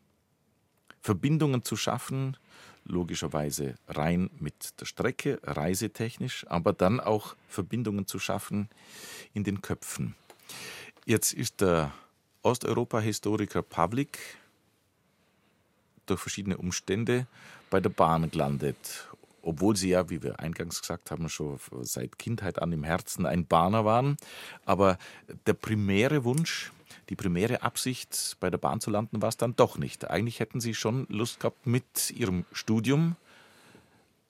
[1.01, 2.37] Verbindungen zu schaffen,
[2.85, 8.69] logischerweise rein mit der Strecke, reisetechnisch, aber dann auch Verbindungen zu schaffen
[9.33, 10.15] in den Köpfen.
[11.05, 11.91] Jetzt ist der
[12.43, 14.19] Osteuropa-Historiker Pavlik
[16.05, 17.27] durch verschiedene Umstände
[17.69, 19.07] bei der Bahn gelandet,
[19.41, 23.45] obwohl sie ja, wie wir eingangs gesagt haben, schon seit Kindheit an im Herzen ein
[23.45, 24.17] Bahner waren.
[24.65, 24.97] Aber
[25.45, 26.71] der primäre Wunsch,
[27.10, 30.10] die primäre Absicht, bei der Bahn zu landen, war es dann doch nicht.
[30.10, 33.15] Eigentlich hätten Sie schon Lust gehabt, mit Ihrem Studium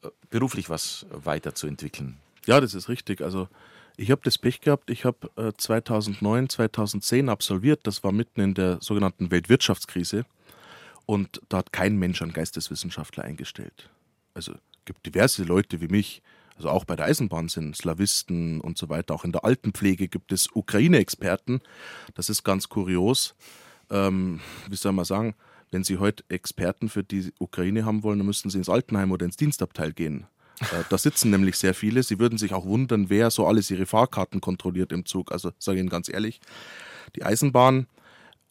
[0.03, 2.17] äh, beruflich was weiterzuentwickeln.
[2.45, 3.21] Ja, das ist richtig.
[3.21, 3.47] Also
[3.97, 8.53] ich habe das Pech gehabt, ich habe äh, 2009, 2010 absolviert, das war mitten in
[8.53, 10.25] der sogenannten Weltwirtschaftskrise
[11.05, 13.89] und da hat kein Mensch einen Geisteswissenschaftler eingestellt.
[14.33, 16.21] Also es gibt diverse Leute wie mich,
[16.55, 19.13] also auch bei der Eisenbahn sind Slawisten und so weiter.
[19.13, 21.61] Auch in der Altenpflege gibt es Ukraine-Experten.
[22.13, 23.35] Das ist ganz kurios.
[23.89, 24.39] Ähm,
[24.69, 25.35] wie soll man sagen,
[25.71, 29.25] wenn Sie heute Experten für die Ukraine haben wollen, dann müssten Sie ins Altenheim oder
[29.25, 30.27] ins Dienstabteil gehen.
[30.61, 32.03] Äh, da sitzen nämlich sehr viele.
[32.03, 35.33] Sie würden sich auch wundern, wer so alles ihre Fahrkarten kontrolliert im Zug.
[35.33, 36.39] Also sage ich Ihnen ganz ehrlich,
[37.15, 37.87] die Eisenbahn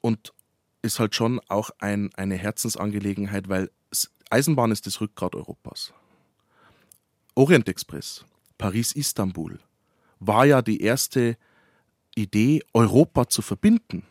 [0.02, 0.34] und
[0.82, 3.70] ist halt schon auch ein, eine Herzensangelegenheit, weil
[4.28, 5.94] Eisenbahn ist das Rückgrat Europas.
[7.34, 8.24] Orient Express,
[8.58, 9.58] Paris-Istanbul,
[10.20, 11.36] war ja die erste
[12.14, 14.04] Idee, Europa zu verbinden.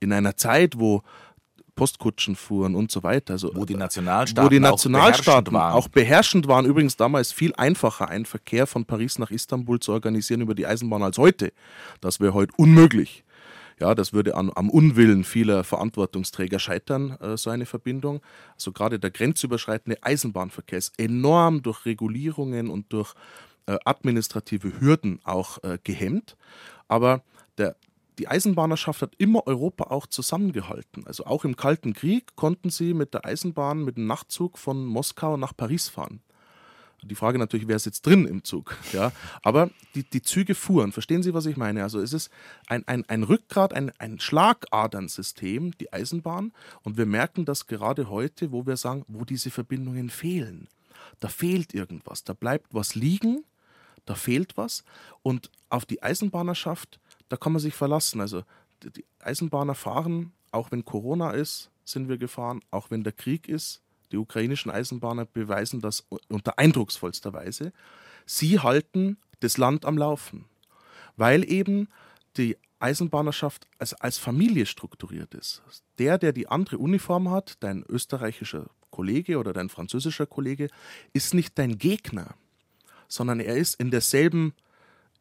[0.00, 1.02] In einer Zeit, wo
[1.74, 3.34] Postkutschen fuhren und so weiter.
[3.34, 5.72] Also, wo die Nationalstaaten, wo die Nationalstaaten auch, beherrschend waren.
[5.72, 6.66] auch beherrschend waren.
[6.66, 11.02] Übrigens damals viel einfacher, einen Verkehr von Paris nach Istanbul zu organisieren über die Eisenbahn
[11.02, 11.52] als heute.
[12.00, 13.24] Das wäre heute unmöglich.
[13.80, 18.20] Ja, das würde an, am Unwillen vieler Verantwortungsträger scheitern, äh, so eine Verbindung.
[18.54, 23.14] Also gerade der grenzüberschreitende Eisenbahnverkehr ist enorm durch Regulierungen und durch
[23.66, 26.36] äh, administrative Hürden auch äh, gehemmt.
[26.88, 27.22] Aber
[27.58, 27.76] der,
[28.18, 31.06] die Eisenbahnerschaft hat immer Europa auch zusammengehalten.
[31.06, 35.36] Also auch im Kalten Krieg konnten sie mit der Eisenbahn, mit dem Nachtzug von Moskau
[35.36, 36.20] nach Paris fahren.
[37.04, 38.76] Die Frage natürlich, wer ist jetzt drin im Zug?
[38.92, 39.12] Ja,
[39.42, 40.92] aber die, die Züge fuhren.
[40.92, 41.82] Verstehen Sie, was ich meine?
[41.82, 42.30] Also es ist
[42.66, 46.52] ein, ein, ein Rückgrat, ein, ein Schlagadernsystem, die Eisenbahn.
[46.82, 50.68] Und wir merken das gerade heute, wo wir sagen, wo diese Verbindungen fehlen.
[51.20, 53.44] Da fehlt irgendwas, da bleibt was liegen,
[54.06, 54.84] da fehlt was.
[55.22, 58.20] Und auf die Eisenbahnerschaft, da kann man sich verlassen.
[58.20, 58.42] Also
[58.82, 63.82] die Eisenbahner fahren, auch wenn Corona ist, sind wir gefahren, auch wenn der Krieg ist,
[64.12, 67.72] die ukrainischen Eisenbahner beweisen das unter eindrucksvollster Weise.
[68.26, 70.46] Sie halten das Land am Laufen,
[71.16, 71.88] weil eben
[72.36, 75.62] die Eisenbahnerschaft als, als Familie strukturiert ist.
[75.98, 80.68] Der, der die andere Uniform hat, dein österreichischer Kollege oder dein französischer Kollege,
[81.12, 82.34] ist nicht dein Gegner,
[83.08, 84.54] sondern er ist in derselben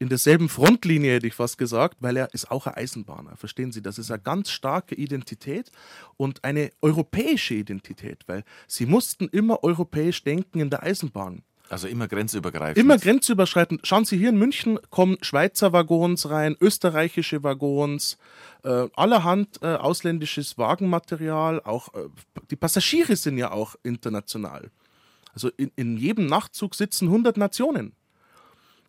[0.03, 3.37] in derselben Frontlinie, hätte ich fast gesagt, weil er ist auch ein Eisenbahner.
[3.37, 5.71] Verstehen Sie, das ist eine ganz starke Identität
[6.17, 11.43] und eine europäische Identität, weil sie mussten immer europäisch denken in der Eisenbahn.
[11.69, 12.77] Also immer grenzübergreifend.
[12.77, 13.87] Immer grenzüberschreitend.
[13.87, 18.17] Schauen Sie hier in München kommen Schweizer Waggons rein, österreichische Waggons,
[18.65, 21.61] äh, allerhand äh, ausländisches Wagenmaterial.
[21.61, 22.09] Auch äh,
[22.51, 24.69] die Passagiere sind ja auch international.
[25.33, 27.93] Also in, in jedem Nachtzug sitzen 100 Nationen.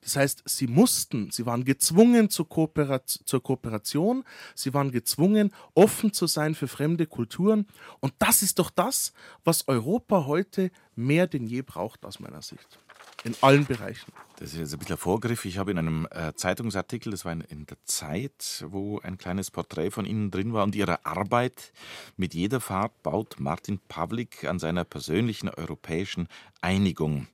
[0.04, 4.22] Das heißt, sie mussten, sie waren gezwungen zur, Kooperation, zur Kooperation,
[4.54, 7.66] sie waren gezwungen, offen zu sein für fremde Kulturen.
[8.00, 9.14] Und das ist doch das,
[9.44, 12.78] was Europa heute mehr denn je braucht, aus meiner Sicht.
[13.24, 14.12] In allen Bereichen.
[14.36, 15.44] Das ist jetzt ein bisschen ein Vorgriff.
[15.44, 19.90] Ich habe in einem äh, Zeitungsartikel, das war in, der Zeit, wo ein kleines Porträt
[19.90, 21.72] von Ihnen drin war und Ihrer Arbeit.
[22.16, 26.28] Mit jeder Fahrt baut Martin Pawlik an seiner persönlichen europäischen
[26.60, 27.28] Einigung.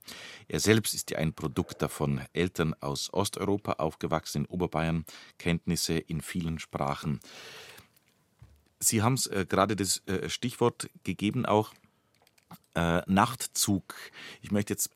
[0.47, 2.21] Er selbst ist ja ein Produkt davon.
[2.33, 5.05] Eltern aus Osteuropa, aufgewachsen in Oberbayern,
[5.39, 7.19] Kenntnisse in vielen Sprachen.
[8.79, 11.73] Sie haben es äh, gerade das äh, Stichwort gegeben, auch
[12.75, 13.95] äh, Nachtzug.
[14.41, 14.91] Ich möchte jetzt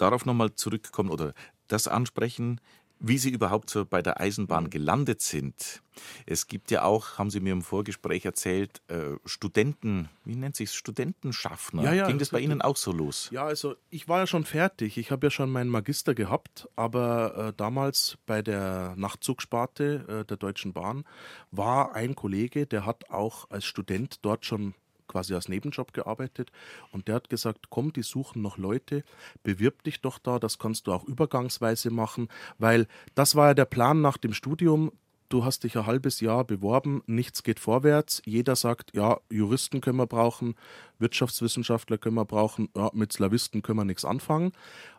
[0.00, 1.34] darauf nochmal zurückkommen oder
[1.68, 2.60] das ansprechen,
[3.00, 4.70] wie Sie überhaupt so bei der Eisenbahn mhm.
[4.70, 5.82] gelandet sind.
[6.26, 10.72] Es gibt ja auch, haben Sie mir im Vorgespräch erzählt, äh, Studenten, wie nennt sich
[10.72, 11.82] Studentenschaffner.
[11.82, 13.28] Ja, ja, Ging das, das bei Ihnen auch so los?
[13.32, 14.96] Ja, also ich war ja schon fertig.
[14.98, 20.36] Ich habe ja schon meinen Magister gehabt, aber äh, damals bei der Nachtzugsparte äh, der
[20.36, 21.04] Deutschen Bahn
[21.50, 24.74] war ein Kollege, der hat auch als Student dort schon
[25.08, 26.52] quasi als Nebenjob gearbeitet
[26.92, 29.02] und der hat gesagt, komm, die suchen noch Leute,
[29.42, 33.64] bewirb dich doch da, das kannst du auch übergangsweise machen, weil das war ja der
[33.64, 34.92] Plan nach dem Studium,
[35.28, 38.22] du hast dich ein halbes Jahr beworben, nichts geht vorwärts.
[38.24, 40.54] Jeder sagt, ja, Juristen können wir brauchen,
[40.98, 44.52] Wirtschaftswissenschaftler können wir brauchen, ja, mit Slawisten können wir nichts anfangen.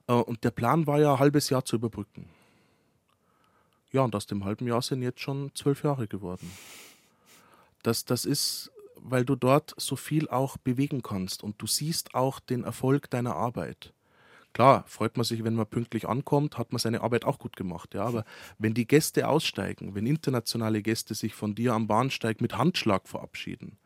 [0.07, 2.29] Äh, und der Plan war ja ein halbes Jahr zu überbrücken.
[3.91, 6.51] Ja, und aus dem halben Jahr sind jetzt schon zwölf Jahre geworden.
[7.81, 8.71] Das, das ist
[9.03, 13.35] weil du dort so viel auch bewegen kannst und du siehst auch den Erfolg deiner
[13.35, 13.93] Arbeit.
[14.53, 17.93] Klar, freut man sich, wenn man pünktlich ankommt, hat man seine Arbeit auch gut gemacht,
[17.93, 18.25] ja, aber
[18.57, 23.77] wenn die Gäste aussteigen, wenn internationale Gäste sich von dir am Bahnsteig mit Handschlag verabschieden,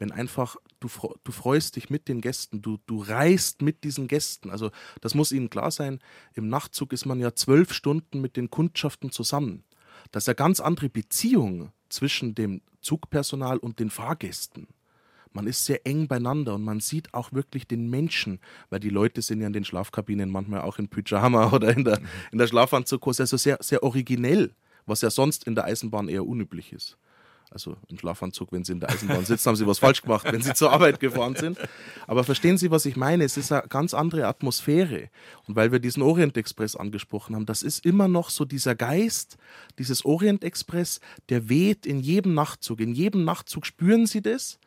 [0.00, 0.88] wenn einfach du,
[1.22, 4.50] du freust dich mit den Gästen, du, du reist mit diesen Gästen.
[4.50, 4.70] Also
[5.02, 6.00] das muss ihnen klar sein,
[6.34, 9.62] im Nachtzug ist man ja zwölf Stunden mit den Kundschaften zusammen.
[10.10, 14.68] Das ist eine ganz andere Beziehung zwischen dem Zugpersonal und den Fahrgästen.
[15.32, 19.22] Man ist sehr eng beieinander und man sieht auch wirklich den Menschen, weil die Leute
[19.22, 22.00] sind ja in den Schlafkabinen manchmal auch in Pyjama oder in der,
[22.32, 24.54] in der Schlafanzughose, also sehr, sehr originell,
[24.86, 26.98] was ja sonst in der Eisenbahn eher unüblich ist
[27.50, 30.40] also im Schlafanzug, wenn Sie in der Eisenbahn sitzen, haben Sie was falsch gemacht, wenn
[30.40, 31.58] Sie zur Arbeit gefahren sind.
[32.06, 33.24] Aber verstehen Sie, was ich meine?
[33.24, 35.10] Es ist eine ganz andere Atmosphäre.
[35.48, 39.36] Und weil wir diesen Orient Express angesprochen haben, das ist immer noch so dieser Geist,
[39.78, 42.80] dieses Orient Express, der weht in jedem Nachtzug.
[42.80, 44.60] In jedem Nachtzug spüren Sie das.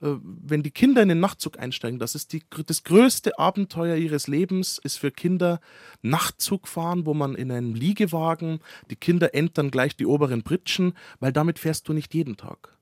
[0.00, 4.26] Äh, wenn die Kinder in den Nachtzug einsteigen, das ist die, das größte Abenteuer ihres
[4.26, 5.60] Lebens, ist für Kinder
[6.02, 11.32] Nachtzug fahren, wo man in einem Liegewagen, die Kinder entern gleich die oberen Pritschen, weil
[11.32, 12.76] damit fährst du nicht jeden Tag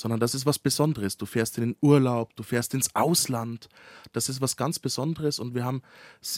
[0.00, 1.18] sondern das ist was Besonderes.
[1.18, 3.68] Du fährst in den Urlaub, du fährst ins Ausland.
[4.12, 5.38] Das ist was ganz Besonderes.
[5.38, 5.82] Und wir haben,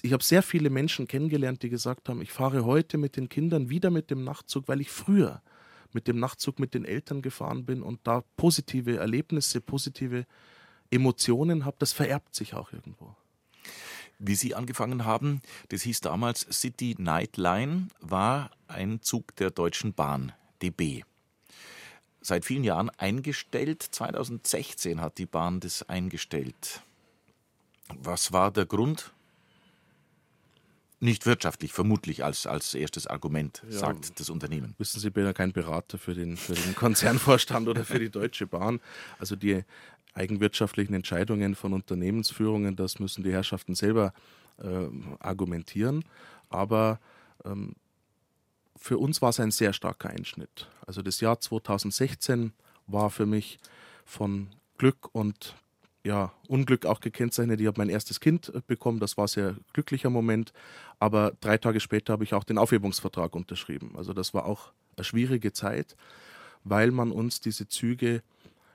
[0.03, 3.71] ich habe sehr viele Menschen kennengelernt, die gesagt haben, ich fahre heute mit den Kindern
[3.71, 5.43] wieder mit dem Nachtzug, weil ich früher
[5.95, 10.27] mit dem Nachtzug mit den Eltern gefahren bin und da positive Erlebnisse, positive
[10.91, 13.17] Emotionen habe, das vererbt sich auch irgendwo.
[14.19, 19.95] Wie Sie angefangen haben, das hieß damals City Night Line, war ein Zug der Deutschen
[19.95, 21.03] Bahn, DB.
[22.21, 23.83] Seit vielen Jahren eingestellt.
[23.83, 26.83] 2016 hat die Bahn das eingestellt.
[27.89, 29.13] Was war der Grund?
[31.03, 34.77] Nicht wirtschaftlich, vermutlich als, als erstes Argument, ja, sagt das Unternehmen.
[34.79, 38.09] Wissen Sie, ich bin ja kein Berater für den, für den Konzernvorstand oder für die
[38.09, 38.79] Deutsche Bahn.
[39.19, 39.65] Also die
[40.15, 44.13] eigenwirtschaftlichen Entscheidungen von Unternehmensführungen, das müssen die Herrschaften selber
[44.59, 44.87] äh,
[45.19, 46.05] argumentieren.
[46.51, 47.01] Aber
[47.45, 47.75] ähm,
[48.77, 50.69] für uns war es ein sehr starker Einschnitt.
[50.87, 52.53] Also das Jahr 2016
[52.87, 53.59] war für mich
[54.05, 55.57] von Glück und
[56.05, 57.61] ja, Unglück auch gekennzeichnet.
[57.61, 60.53] Ich habe mein erstes Kind äh, bekommen, das war ein sehr glücklicher Moment.
[60.99, 63.93] Aber drei Tage später habe ich auch den Aufhebungsvertrag unterschrieben.
[63.97, 65.97] Also das war auch eine schwierige Zeit,
[66.65, 68.23] weil man uns diese Züge,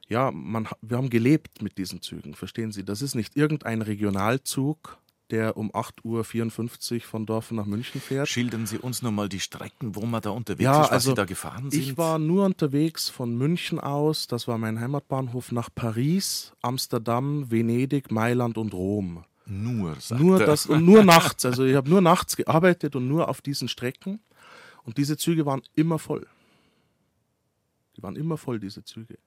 [0.07, 2.83] ja, man, wir haben gelebt mit diesen Zügen, verstehen Sie?
[2.83, 4.97] Das ist nicht irgendein Regionalzug,
[5.31, 8.27] der um 8.54 Uhr von Dorfen nach München fährt.
[8.27, 11.15] Schildern Sie uns nochmal die Strecken, wo man da unterwegs ja, ist, was also Sie
[11.15, 11.81] da gefahren sind.
[11.81, 18.11] Ich war nur unterwegs von München aus, das war mein Heimatbahnhof, nach Paris, Amsterdam, Venedig,
[18.11, 19.25] Mailand und Rom.
[19.45, 21.45] Nur, sagt nur das und nur nachts.
[21.45, 24.19] Also ich habe nur nachts gearbeitet und nur auf diesen Strecken.
[24.83, 26.27] Und diese Züge waren immer voll.
[27.95, 29.17] Die waren immer voll, diese Züge.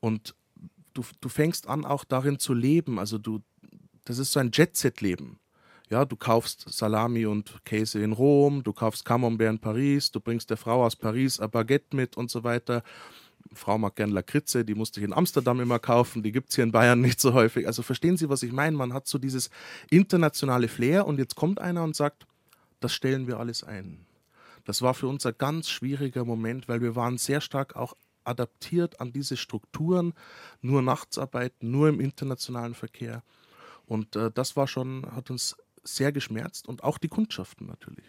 [0.00, 0.34] Und
[0.94, 2.98] du, du fängst an, auch darin zu leben.
[2.98, 3.40] Also du,
[4.10, 5.38] das ist so ein Jet-Set-Leben.
[5.88, 10.50] Ja, du kaufst Salami und Käse in Rom, du kaufst Camembert in Paris, du bringst
[10.50, 12.82] der Frau aus Paris ein Baguette mit und so weiter.
[13.52, 16.64] Frau mag gern Lakritze, die musste ich in Amsterdam immer kaufen, die gibt es hier
[16.64, 17.66] in Bayern nicht so häufig.
[17.66, 18.76] Also verstehen Sie, was ich meine?
[18.76, 19.50] Man hat so dieses
[19.90, 22.26] internationale Flair und jetzt kommt einer und sagt,
[22.80, 24.06] das stellen wir alles ein.
[24.64, 29.00] Das war für uns ein ganz schwieriger Moment, weil wir waren sehr stark auch adaptiert
[29.00, 30.14] an diese Strukturen,
[30.60, 33.22] nur Nachtsarbeit, nur im internationalen Verkehr.
[33.90, 38.04] Und äh, das war schon, hat uns sehr geschmerzt und auch die Kundschaften natürlich.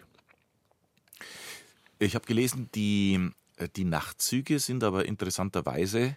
[1.98, 6.16] Ich habe gelesen, die, äh, die Nachtzüge sind aber interessanterweise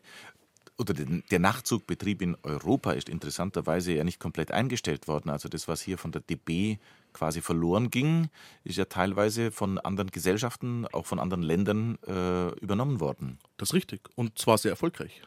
[0.77, 5.31] oder der Nachtzugbetrieb in Europa ist interessanterweise ja nicht komplett eingestellt worden.
[5.31, 6.77] Also das, was hier von der DB
[7.13, 8.29] quasi verloren ging,
[8.65, 13.39] ist ja teilweise von anderen Gesellschaften, auch von anderen Ländern äh, übernommen worden.
[13.57, 15.23] Das ist richtig und zwar sehr erfolgreich.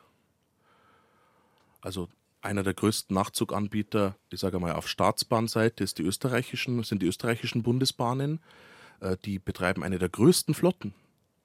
[1.81, 2.09] Also
[2.41, 7.63] einer der größten Nachtzuganbieter, ich sage mal auf Staatsbahnseite, ist die österreichischen, sind die österreichischen
[7.63, 8.41] Bundesbahnen.
[9.01, 10.95] Äh, die betreiben eine der größten Flotten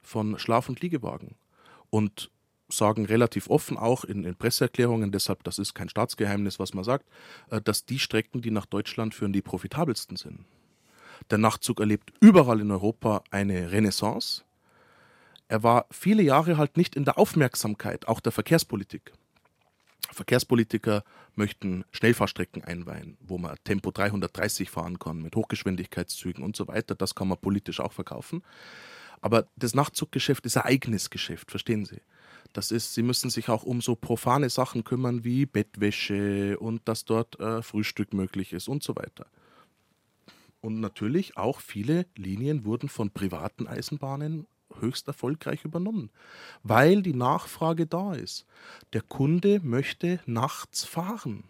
[0.01, 1.36] von Schlaf- und Liegewagen.
[1.89, 2.32] Und
[2.69, 7.06] sagen relativ offen auch in, in, Presseerklärungen, deshalb, das ist kein Staatsgeheimnis, was man sagt,
[7.49, 10.45] äh, dass die Strecken, die nach Deutschland führen, die profitabelsten sind.
[11.29, 14.43] Der Nachtzug erlebt überall in Europa eine Renaissance.
[15.47, 19.13] Er war viele Jahre halt nicht in der Aufmerksamkeit, auch der Verkehrspolitik.
[20.12, 21.04] Verkehrspolitiker
[21.36, 26.96] möchten Schnellfahrstrecken einweihen, wo man Tempo 330 fahren kann mit Hochgeschwindigkeitszügen und so weiter.
[26.96, 28.44] Das kann man politisch auch verkaufen.
[29.22, 32.02] Aber das Nachtzuggeschäft ist ein eigenes Geschäft, verstehen Sie?
[32.52, 37.06] Das ist, Sie müssen sich auch um so profane Sachen kümmern wie Bettwäsche und dass
[37.06, 39.26] dort äh, Frühstück möglich ist und so weiter.
[40.62, 44.46] Und natürlich auch viele Linien wurden von privaten Eisenbahnen
[44.81, 46.09] höchst erfolgreich übernommen,
[46.63, 48.45] weil die Nachfrage da ist.
[48.93, 51.43] Der Kunde möchte nachts fahren.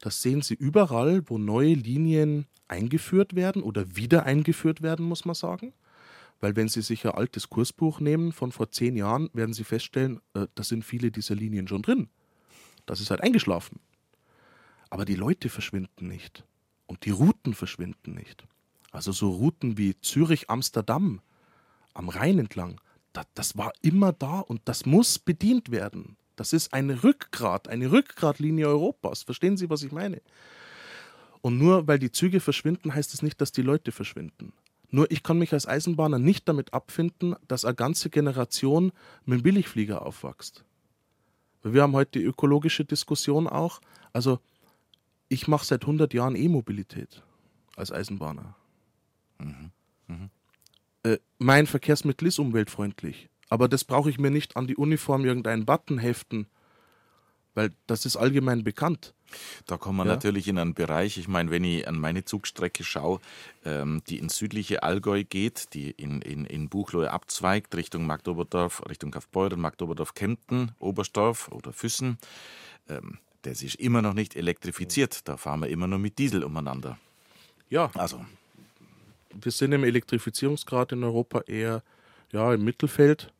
[0.00, 5.34] Das sehen Sie überall, wo neue Linien eingeführt werden oder wieder eingeführt werden, muss man
[5.34, 5.72] sagen.
[6.40, 10.20] Weil wenn Sie sich ein altes Kursbuch nehmen von vor zehn Jahren, werden Sie feststellen,
[10.34, 12.08] äh, da sind viele dieser Linien schon drin.
[12.86, 13.80] Das ist halt eingeschlafen.
[14.90, 16.44] Aber die Leute verschwinden nicht.
[16.86, 18.44] Und die Routen verschwinden nicht.
[18.92, 21.20] Also so Routen wie Zürich-Amsterdam
[21.94, 22.80] am Rhein entlang,
[23.12, 26.16] das, das war immer da und das muss bedient werden.
[26.36, 29.22] Das ist ein Rückgrat, eine Rückgratlinie Europas.
[29.22, 30.20] Verstehen Sie, was ich meine?
[31.40, 34.52] Und nur weil die Züge verschwinden, heißt es das nicht, dass die Leute verschwinden.
[34.90, 38.92] Nur ich kann mich als Eisenbahner nicht damit abfinden, dass eine ganze Generation
[39.24, 40.64] mit dem Billigflieger aufwächst.
[41.62, 43.80] Wir haben heute die ökologische Diskussion auch.
[44.12, 44.38] Also
[45.28, 47.22] ich mache seit 100 Jahren E-Mobilität
[47.76, 48.54] als Eisenbahner.
[49.38, 49.70] Mhm.
[51.04, 55.64] Äh, mein Verkehrsmittel ist umweltfreundlich, aber das brauche ich mir nicht an die Uniform irgendeinen
[55.64, 56.46] Button heften,
[57.54, 59.14] weil das ist allgemein bekannt.
[59.66, 60.12] Da kommen wir ja.
[60.12, 63.20] natürlich in einen Bereich, ich meine, wenn ich an meine Zugstrecke schaue,
[63.64, 69.10] ähm, die ins südliche Allgäu geht, die in, in, in Buchloe abzweigt, Richtung Magdoberdorf, Richtung
[69.10, 72.18] Kaufbeuren, Magdoberdorf, Kempten, Oberstdorf oder Füssen,
[72.88, 75.28] ähm, das ist immer noch nicht elektrifiziert.
[75.28, 76.98] Da fahren wir immer nur mit Diesel umeinander.
[77.68, 77.90] Ja.
[77.94, 78.24] Also.
[79.40, 81.82] Wir sind im Elektrifizierungsgrad in Europa eher
[82.32, 83.32] ja, im Mittelfeld.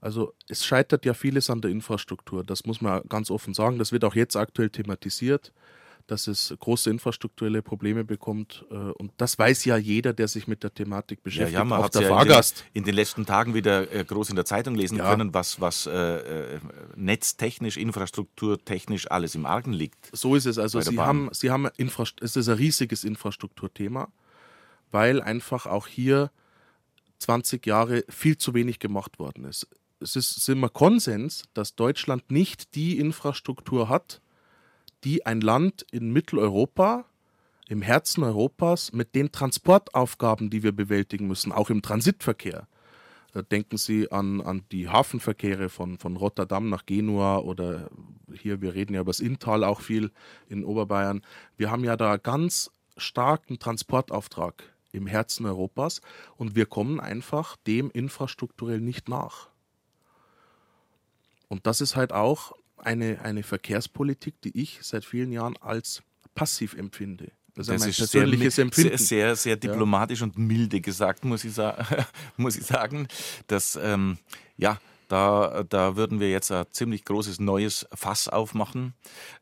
[0.00, 3.78] Also es scheitert ja vieles an der Infrastruktur, das muss man ganz offen sagen.
[3.78, 5.52] Das wird auch jetzt aktuell thematisiert,
[6.06, 8.64] dass es große infrastrukturelle Probleme bekommt.
[8.70, 11.52] Äh, und das weiß ja jeder, der sich mit der Thematik beschäftigt.
[11.52, 12.60] Ja, ja man hat der ja Fahrgast.
[12.60, 15.10] In den, in den, letzten Tagen wieder äh, groß in der Zeitung lesen ja.
[15.10, 16.60] können, was, was äh, äh,
[16.94, 20.10] netztechnisch, infrastrukturtechnisch alles im Argen liegt.
[20.16, 20.58] So ist es.
[20.58, 24.08] Also Sie haben, Sie haben Infrast es ist ein riesiges Infrastrukturthema,
[24.90, 26.30] weil einfach auch hier
[27.18, 29.66] 20 Jahre viel zu wenig gemacht worden ist
[30.00, 34.20] es ist immer Konsens, dass Deutschland nicht die Infrastruktur hat,
[35.04, 37.04] die ein Land in Mitteleuropa,
[37.68, 42.66] im Herzen Europas, mit den Transportaufgaben, die wir bewältigen müssen, auch im Transitverkehr.
[43.52, 47.90] Denken Sie an, an die Hafenverkehre von, von Rotterdam nach Genua oder
[48.32, 50.10] hier, wir reden ja über das Inntal auch viel
[50.48, 51.20] in Oberbayern.
[51.56, 56.00] Wir haben ja da ganz starken Transportauftrag im Herzen Europas
[56.36, 59.48] und wir kommen einfach dem infrastrukturell nicht nach.
[61.48, 66.02] Und das ist halt auch eine, eine Verkehrspolitik, die ich seit vielen Jahren als
[66.34, 67.32] passiv empfinde.
[67.54, 68.66] Das, das ist persönliches sehr.
[68.70, 70.26] Sehr, sehr, sehr diplomatisch ja.
[70.26, 71.76] und milde gesagt, muss ich, sa
[72.36, 73.08] muss ich sagen.
[73.48, 74.18] Dass, ähm,
[74.56, 78.94] ja, da, da würden wir jetzt ein ziemlich großes neues Fass aufmachen,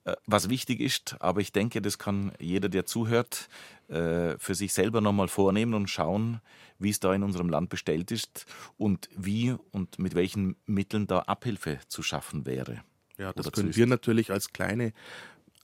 [0.05, 1.17] äh, was wichtig ist.
[1.21, 3.49] Aber ich denke, das kann jeder, der zuhört,
[3.89, 6.41] äh, für sich selber nochmal vornehmen und schauen,
[6.79, 8.47] wie es da in unserem Land bestellt ist
[8.79, 12.83] und wie und mit welchen Mitteln da Abhilfe zu schaffen wäre.
[13.19, 14.93] Ja, das können wir natürlich als kleine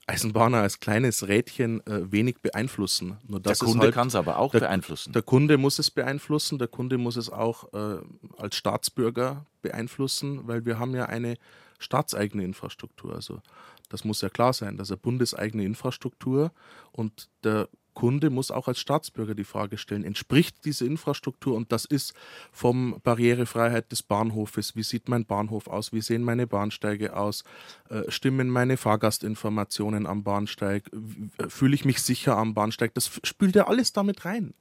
[0.05, 3.17] Eisenbahner als kleines Rädchen äh, wenig beeinflussen.
[3.25, 5.13] Nur der Kunde halt, kann es aber auch der, beeinflussen.
[5.13, 8.01] Der Kunde muss es beeinflussen, der Kunde muss es auch äh,
[8.37, 11.35] als Staatsbürger beeinflussen, weil wir haben ja eine
[11.79, 13.15] staatseigene Infrastruktur.
[13.15, 13.41] Also
[13.89, 16.51] das muss ja klar sein, dass eine bundeseigene Infrastruktur
[16.91, 21.85] und der Kunde muss auch als Staatsbürger die Frage stellen, entspricht diese Infrastruktur und das
[21.85, 22.13] ist
[22.51, 27.43] vom Barrierefreiheit des Bahnhofes, wie sieht mein Bahnhof aus, wie sehen meine Bahnsteige aus,
[27.89, 30.89] äh, stimmen meine Fahrgastinformationen am Bahnsteig,
[31.37, 34.53] äh, fühle ich mich sicher am Bahnsteig, das spült ja alles damit rein.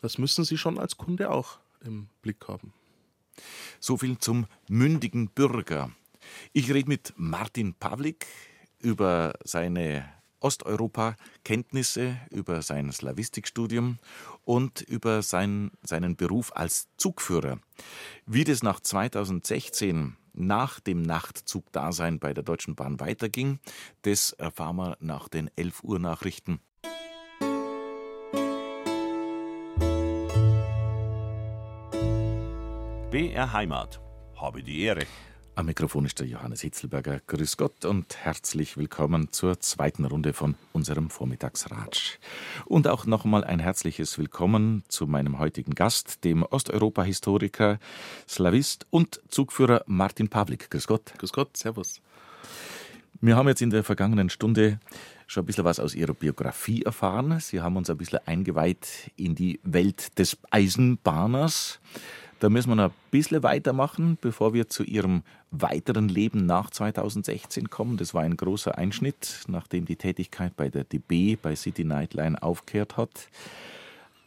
[0.00, 2.72] Das müssen Sie schon als Kunde auch im Blick haben.
[3.78, 5.90] So viel zum mündigen Bürger.
[6.52, 8.26] Ich rede mit Martin Pawlik
[8.78, 10.08] über seine
[10.40, 13.98] Osteuropa-Kenntnisse, über sein Slavistikstudium
[14.44, 17.58] und über sein, seinen Beruf als Zugführer.
[18.26, 23.58] Wie das nach 2016 nach dem Nachtzugdasein bei der Deutschen Bahn weiterging,
[24.02, 26.60] das erfahren wir nach den 11 Uhr Nachrichten.
[33.10, 34.00] BR Heimat.
[34.36, 35.04] Habe die Ehre.
[35.60, 37.20] Am Mikrofon ist der Johannes Hitzelberger.
[37.26, 42.18] Grüß Gott und herzlich willkommen zur zweiten Runde von unserem Vormittagsratsch.
[42.64, 47.78] Und auch nochmal ein herzliches Willkommen zu meinem heutigen Gast, dem Osteuropa-Historiker,
[48.26, 50.70] Slavist und Zugführer Martin Pawlik.
[50.70, 51.12] Grüß Gott.
[51.18, 52.00] Grüß Gott, Servus.
[53.20, 54.80] Wir haben jetzt in der vergangenen Stunde
[55.26, 57.38] schon ein bisschen was aus Ihrer Biografie erfahren.
[57.38, 61.80] Sie haben uns ein bisschen eingeweiht in die Welt des Eisenbahners.
[62.40, 67.68] Da müssen wir noch ein bisschen weitermachen, bevor wir zu Ihrem weiteren Leben nach 2016
[67.68, 67.98] kommen.
[67.98, 72.96] Das war ein großer Einschnitt, nachdem die Tätigkeit bei der DB, bei City Nightline aufgehört
[72.96, 73.28] hat.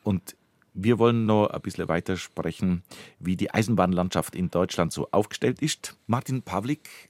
[0.03, 0.35] Und
[0.75, 2.83] wir wollen noch ein bisschen weiter sprechen,
[3.19, 5.97] wie die Eisenbahnlandschaft in Deutschland so aufgestellt ist.
[6.05, 7.09] Martin Pawlik,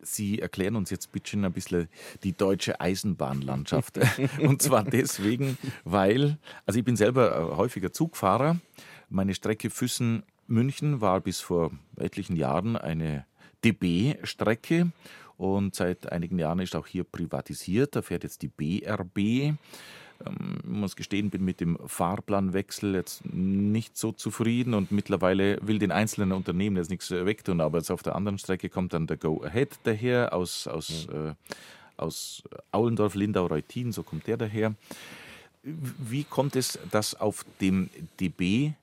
[0.00, 1.88] Sie erklären uns jetzt bitte ein bisschen
[2.24, 4.00] die deutsche Eisenbahnlandschaft.
[4.40, 8.58] Und zwar deswegen, weil, also ich bin selber häufiger Zugfahrer
[9.14, 13.24] meine Strecke Füssen-München war bis vor etlichen Jahren eine
[13.64, 14.90] DB-Strecke
[15.36, 17.96] und seit einigen Jahren ist auch hier privatisiert.
[17.96, 19.18] Da fährt jetzt die BRB.
[19.18, 19.56] Ähm,
[20.62, 25.92] ich muss gestehen, bin mit dem Fahrplanwechsel jetzt nicht so zufrieden und mittlerweile will den
[25.92, 29.42] einzelnen Unternehmen jetzt nichts wegtun, aber jetzt auf der anderen Strecke kommt dann der Go
[29.44, 31.30] Ahead daher aus, aus, mhm.
[31.30, 31.34] äh,
[31.96, 32.42] aus
[32.72, 34.74] Aulendorf, Lindau, Reutin, so kommt der daher.
[35.62, 37.88] Wie kommt es, dass auf dem
[38.20, 38.74] DB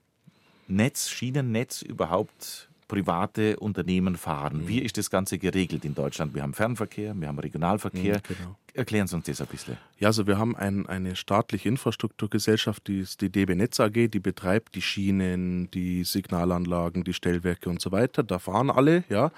[0.68, 4.58] Netz, Schienennetz überhaupt private Unternehmen fahren.
[4.58, 4.68] Mhm.
[4.68, 6.34] Wie ist das Ganze geregelt in Deutschland?
[6.34, 8.16] Wir haben Fernverkehr, wir haben Regionalverkehr.
[8.16, 8.56] Mhm, genau.
[8.74, 9.76] Erklären Sie uns das ein bisschen.
[9.98, 14.18] Ja, also wir haben ein, eine staatliche Infrastrukturgesellschaft, die ist die DB Netz AG, die
[14.18, 18.22] betreibt die Schienen, die Signalanlagen, die Stellwerke und so weiter.
[18.22, 19.30] Da fahren alle, ja.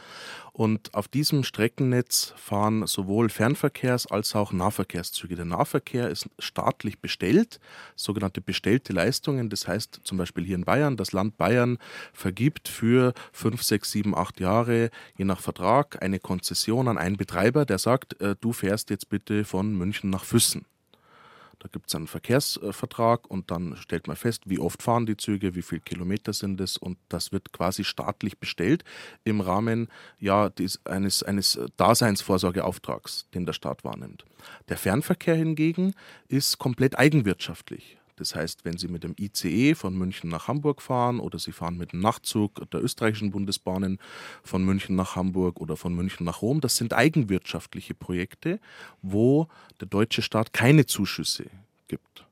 [0.57, 5.35] Und auf diesem Streckennetz fahren sowohl Fernverkehrs- als auch Nahverkehrszüge.
[5.35, 7.59] Der Nahverkehr ist staatlich bestellt,
[7.97, 9.51] sogenannte bestellte Leistungen.
[9.51, 11.79] Das heißt zum Beispiel hier in Bayern, das Land Bayern
[12.13, 17.67] vergibt für fünf, sechs, sieben, acht Jahre, je nach Vertrag, eine Konzession an einen Betreiber,
[17.67, 20.67] der sagt, äh, du fährst jetzt bitte von München nach Füssen.
[21.65, 25.55] Da gibt es einen Verkehrsvertrag und dann stellt man fest, wie oft fahren die Züge,
[25.55, 28.85] wie viele Kilometer sind es und das wird quasi staatlich bestellt
[29.25, 34.27] im Rahmen ja, des, eines, eines Daseinsvorsorgeauftrags, den der Staat wahrnimmt.
[34.69, 35.95] Der Fernverkehr hingegen
[36.29, 37.97] ist komplett eigenwirtschaftlich.
[38.17, 41.77] Das heißt, wenn Sie mit dem ICE von München nach Hamburg fahren oder Sie fahren
[41.77, 43.99] mit dem Nachtzug der österreichischen Bundesbahnen
[44.43, 48.61] von München nach Hamburg oder von München nach Rom, das sind eigenwirtschaftliche Projekte,
[49.03, 49.49] wo
[49.81, 51.47] der deutsche Staat keine Zuschüsse
[51.89, 52.25] gibt.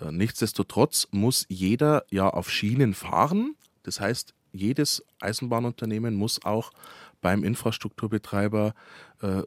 [0.00, 3.56] Äh, nichtsdestotrotz muss jeder ja auf Schienen fahren.
[3.82, 6.72] Das heißt, jedes Eisenbahnunternehmen muss auch
[7.20, 8.74] beim Infrastrukturbetreiber,
[9.22, 9.42] äh,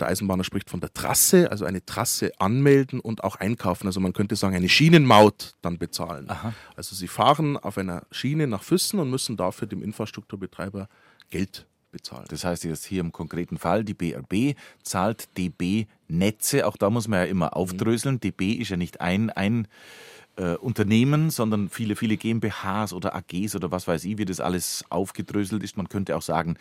[0.00, 3.86] der Eisenbahner spricht von der Trasse, also eine Trasse anmelden und auch einkaufen.
[3.86, 6.28] Also man könnte sagen, eine Schienenmaut dann bezahlen.
[6.28, 6.54] Aha.
[6.76, 10.88] Also sie fahren auf einer Schiene nach Füssen und müssen dafür dem Infrastrukturbetreiber
[11.30, 12.26] Geld bezahlen.
[12.28, 16.66] Das heißt jetzt hier im konkreten Fall, die BRB zahlt DB Netze.
[16.66, 17.52] Auch da muss man ja immer mhm.
[17.52, 18.16] aufdröseln.
[18.16, 18.20] Mhm.
[18.20, 19.68] DB ist ja nicht ein, ein
[20.36, 24.84] äh, Unternehmen, sondern viele, viele GmbHs oder AGs oder was weiß ich, wie das alles
[24.90, 25.76] aufgedröselt ist.
[25.76, 26.56] Man könnte auch sagen,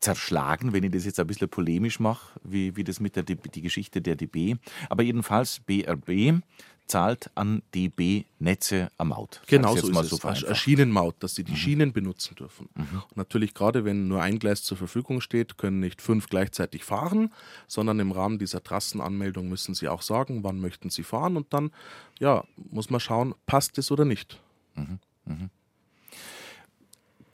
[0.00, 3.62] zerschlagen, wenn ich das jetzt ein bisschen polemisch mache, wie, wie das mit der die
[3.62, 4.56] Geschichte der DB.
[4.88, 6.42] Aber jedenfalls BRB
[6.86, 9.42] zahlt an DB Netze am Maut.
[9.46, 10.44] Genau so ist so es.
[10.44, 11.56] Eine Schienenmaut, dass sie die mhm.
[11.56, 12.68] Schienen benutzen dürfen.
[12.74, 13.02] Mhm.
[13.08, 17.32] Und natürlich gerade, wenn nur ein Gleis zur Verfügung steht, können nicht fünf gleichzeitig fahren,
[17.66, 21.70] sondern im Rahmen dieser Trassenanmeldung müssen sie auch sagen, wann möchten sie fahren und dann
[22.18, 24.40] ja, muss man schauen, passt es oder nicht.
[24.74, 24.98] Mhm.
[25.24, 25.50] mhm.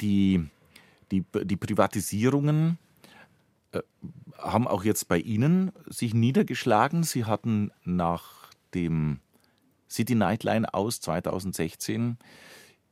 [0.01, 0.49] Die
[1.13, 2.79] die, die Privatisierungen
[3.73, 3.81] äh,
[4.39, 7.05] haben auch jetzt bei Ihnen sich niedergeschlagen.
[7.05, 9.21] Sie hatten nach dem
[9.89, 12.17] City Nightline aus 2016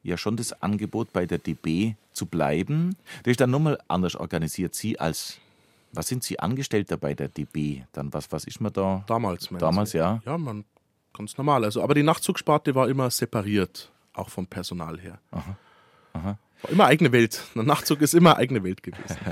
[0.03, 2.97] ja schon das Angebot bei der DB zu bleiben.
[3.25, 4.75] Das ist dann nochmal anders organisiert.
[4.75, 5.39] Sie als
[5.93, 7.83] was sind Sie Angestellter bei der DB?
[7.93, 9.03] Dann was, was ist man da?
[9.09, 9.99] Damals, Damals, Sie?
[9.99, 10.23] ja.
[10.25, 10.65] Ja, man
[11.13, 11.65] ganz normal.
[11.65, 15.19] Also, aber die Nachtzugsparte war immer separiert, auch vom Personal her.
[15.33, 15.57] Aha.
[16.13, 16.39] Aha.
[16.63, 17.43] War immer eigene Welt.
[17.55, 19.17] Der Nachtzug ist immer eigene Welt gewesen.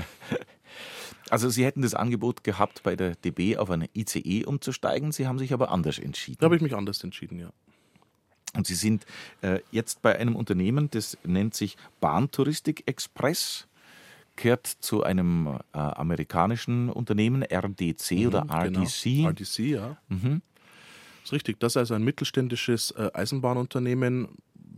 [1.29, 5.11] Also Sie hätten das Angebot gehabt, bei der DB auf eine ICE umzusteigen.
[5.11, 6.37] Sie haben sich aber anders entschieden.
[6.39, 7.51] Da habe ich mich anders entschieden, ja.
[8.55, 9.05] Und Sie sind
[9.41, 13.67] äh, jetzt bei einem Unternehmen, das nennt sich Bahntouristik Express,
[14.37, 19.03] gehört zu einem äh, amerikanischen Unternehmen, RDC mhm, oder RDC.
[19.03, 19.29] Genau.
[19.29, 19.97] RDC, ja.
[20.07, 20.41] Mhm.
[21.21, 21.59] Das ist richtig.
[21.59, 24.29] Das ist also ein mittelständisches äh, Eisenbahnunternehmen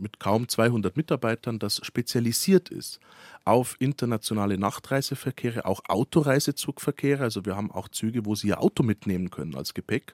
[0.01, 2.99] mit kaum 200 Mitarbeitern, das spezialisiert ist
[3.45, 7.23] auf internationale Nachtreiseverkehre, auch Autoreisezugverkehre.
[7.23, 10.13] Also wir haben auch Züge, wo Sie Ihr Auto mitnehmen können als Gepäck.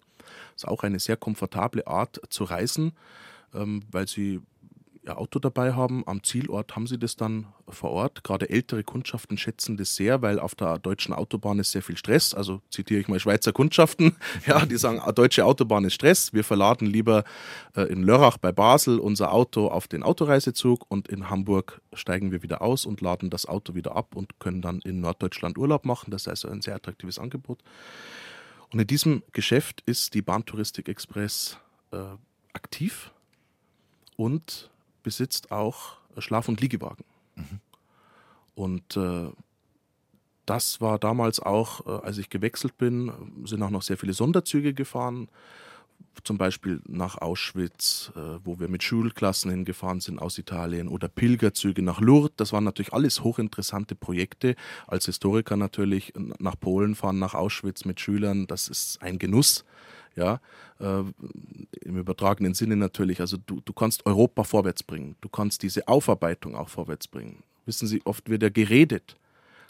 [0.53, 2.93] Das ist auch eine sehr komfortable Art zu reisen,
[3.53, 4.41] ähm, weil Sie
[5.07, 6.03] ihr Auto dabei haben.
[6.05, 8.23] Am Zielort haben sie das dann vor Ort.
[8.23, 12.33] Gerade ältere Kundschaften schätzen das sehr, weil auf der deutschen Autobahn ist sehr viel Stress.
[12.33, 14.15] Also zitiere ich mal Schweizer Kundschaften.
[14.45, 16.31] Ja, die sagen, deutsche Autobahn ist Stress.
[16.31, 17.23] Wir verladen lieber
[17.75, 22.43] äh, in Lörrach bei Basel unser Auto auf den Autoreisezug und in Hamburg steigen wir
[22.43, 26.11] wieder aus und laden das Auto wieder ab und können dann in Norddeutschland Urlaub machen.
[26.11, 27.59] Das ist also ein sehr attraktives Angebot.
[28.71, 31.57] Und in diesem Geschäft ist die Bahntouristik Express
[31.91, 31.97] äh,
[32.53, 33.11] aktiv
[34.15, 34.69] und
[35.07, 37.05] besitzt auch Schlaf- und Liegewagen.
[37.35, 37.61] Mhm.
[38.55, 39.29] Und äh,
[40.45, 43.09] das war damals auch, äh, als ich gewechselt bin,
[43.45, 45.29] sind auch noch sehr viele Sonderzüge gefahren.
[46.25, 51.81] Zum Beispiel nach Auschwitz, äh, wo wir mit Schulklassen hingefahren sind aus Italien, oder Pilgerzüge
[51.81, 52.35] nach Lourdes.
[52.35, 54.57] Das waren natürlich alles hochinteressante Projekte.
[54.87, 59.63] Als Historiker natürlich nach Polen fahren, nach Auschwitz mit Schülern, das ist ein Genuss
[60.17, 60.41] ja,
[60.79, 61.03] äh,
[61.81, 63.21] im übertragenen Sinne natürlich.
[63.21, 67.43] Also du, du kannst Europa vorwärts bringen, du kannst diese Aufarbeitung auch vorwärts bringen.
[67.65, 69.15] Wissen Sie, oft wird ja geredet,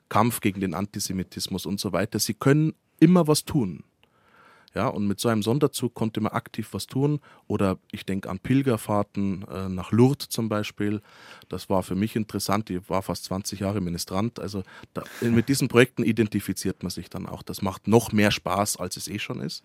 [0.09, 2.17] Kampf gegen den Antisemitismus und so weiter.
[2.17, 3.83] Sie können immer was tun.
[4.77, 7.19] Ja, und mit so einem Sonderzug konnte man aktiv was tun.
[7.47, 11.01] Oder ich denke an Pilgerfahrten äh, nach Lourdes zum Beispiel.
[11.49, 12.69] Das war für mich interessant.
[12.69, 14.39] Ich war fast 20 Jahre Ministrant.
[14.39, 14.61] Also
[14.93, 17.41] da, mit diesen Projekten identifiziert man sich dann auch.
[17.41, 19.63] Das macht noch mehr Spaß, als es eh schon ist.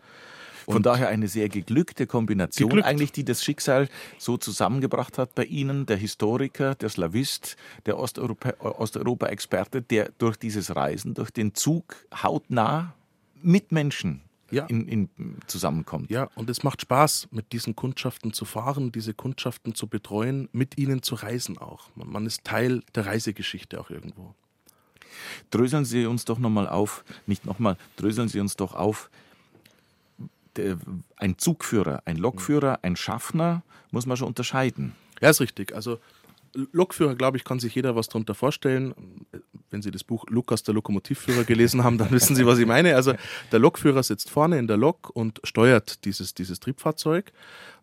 [0.64, 2.88] Von und daher eine sehr geglückte Kombination geglückt.
[2.88, 9.82] eigentlich, die das Schicksal so zusammengebracht hat bei Ihnen, der Historiker, der Slavist, der Osteuropa-Experte,
[9.82, 12.94] der durch dieses Reisen, durch den Zug hautnah
[13.42, 14.22] mit Menschen
[14.52, 14.66] ja.
[14.66, 15.08] in, in,
[15.46, 16.10] zusammenkommt.
[16.10, 20.78] Ja, und es macht Spaß, mit diesen Kundschaften zu fahren, diese Kundschaften zu betreuen, mit
[20.78, 21.90] ihnen zu reisen auch.
[21.94, 24.34] Man ist Teil der Reisegeschichte auch irgendwo.
[25.50, 29.10] Dröseln Sie uns doch nochmal auf, nicht nochmal, dröseln Sie uns doch auf,
[31.16, 34.94] ein Zugführer, ein Lokführer, ein Schaffner, muss man schon unterscheiden.
[35.20, 35.74] Ja, ist richtig.
[35.74, 35.98] Also
[36.54, 38.94] Lokführer, glaube ich, kann sich jeder was darunter vorstellen.
[39.70, 42.94] Wenn Sie das Buch Lukas, der Lokomotivführer gelesen haben, dann wissen Sie, was ich meine.
[42.94, 43.14] Also
[43.50, 47.32] der Lokführer sitzt vorne in der Lok und steuert dieses, dieses Triebfahrzeug.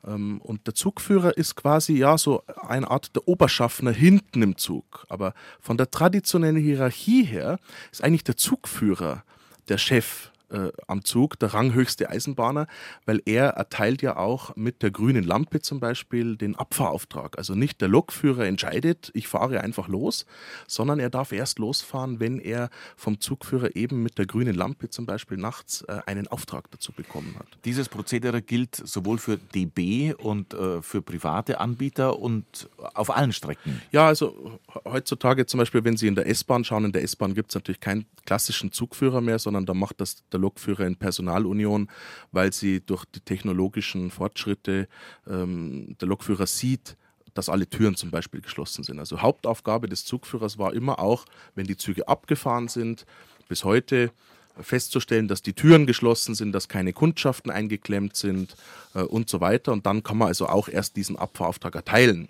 [0.06, 5.06] Ähm, und der Zugführer ist quasi ja so eine Art der Oberschaffner hinten im Zug.
[5.10, 7.60] Aber von der traditionellen Hierarchie her
[7.92, 9.24] ist eigentlich der Zugführer
[9.68, 12.68] der Chef äh, am Zug, der ranghöchste Eisenbahner,
[13.06, 17.38] weil er erteilt ja auch mit der grünen Lampe zum Beispiel den Abfahrauftrag.
[17.38, 20.26] Also nicht der Lokführer entscheidet, ich fahre einfach los,
[20.68, 25.06] sondern er darf erst losfahren, wenn er vom Zugführer eben mit der grünen Lampe zum
[25.06, 27.48] Beispiel nachts äh, einen Auftrag dazu bekommen hat.
[27.66, 33.82] Dieses Prozedere gilt sowohl für DB und äh, für private Anbieter und auf allen Strecken.
[33.92, 37.52] Ja, also heutzutage zum Beispiel, wenn Sie in der S-Bahn schauen, in der S-Bahn gibt
[37.52, 41.90] es natürlich keinen klassischen Zugführer mehr, sondern da macht das der Lokführer in Personalunion,
[42.32, 44.88] weil sie durch die technologischen Fortschritte
[45.28, 46.98] ähm, der Lokführer sieht,
[47.34, 49.00] dass alle Türen zum Beispiel geschlossen sind.
[49.00, 51.26] Also Hauptaufgabe des Zugführers war immer auch,
[51.56, 53.06] wenn die Züge abgefahren sind,
[53.48, 54.12] bis heute
[54.60, 58.56] festzustellen, dass die Türen geschlossen sind, dass keine Kundschaften eingeklemmt sind
[58.94, 59.72] äh, und so weiter.
[59.72, 62.28] Und dann kann man also auch erst diesen Abfahrauftrag erteilen.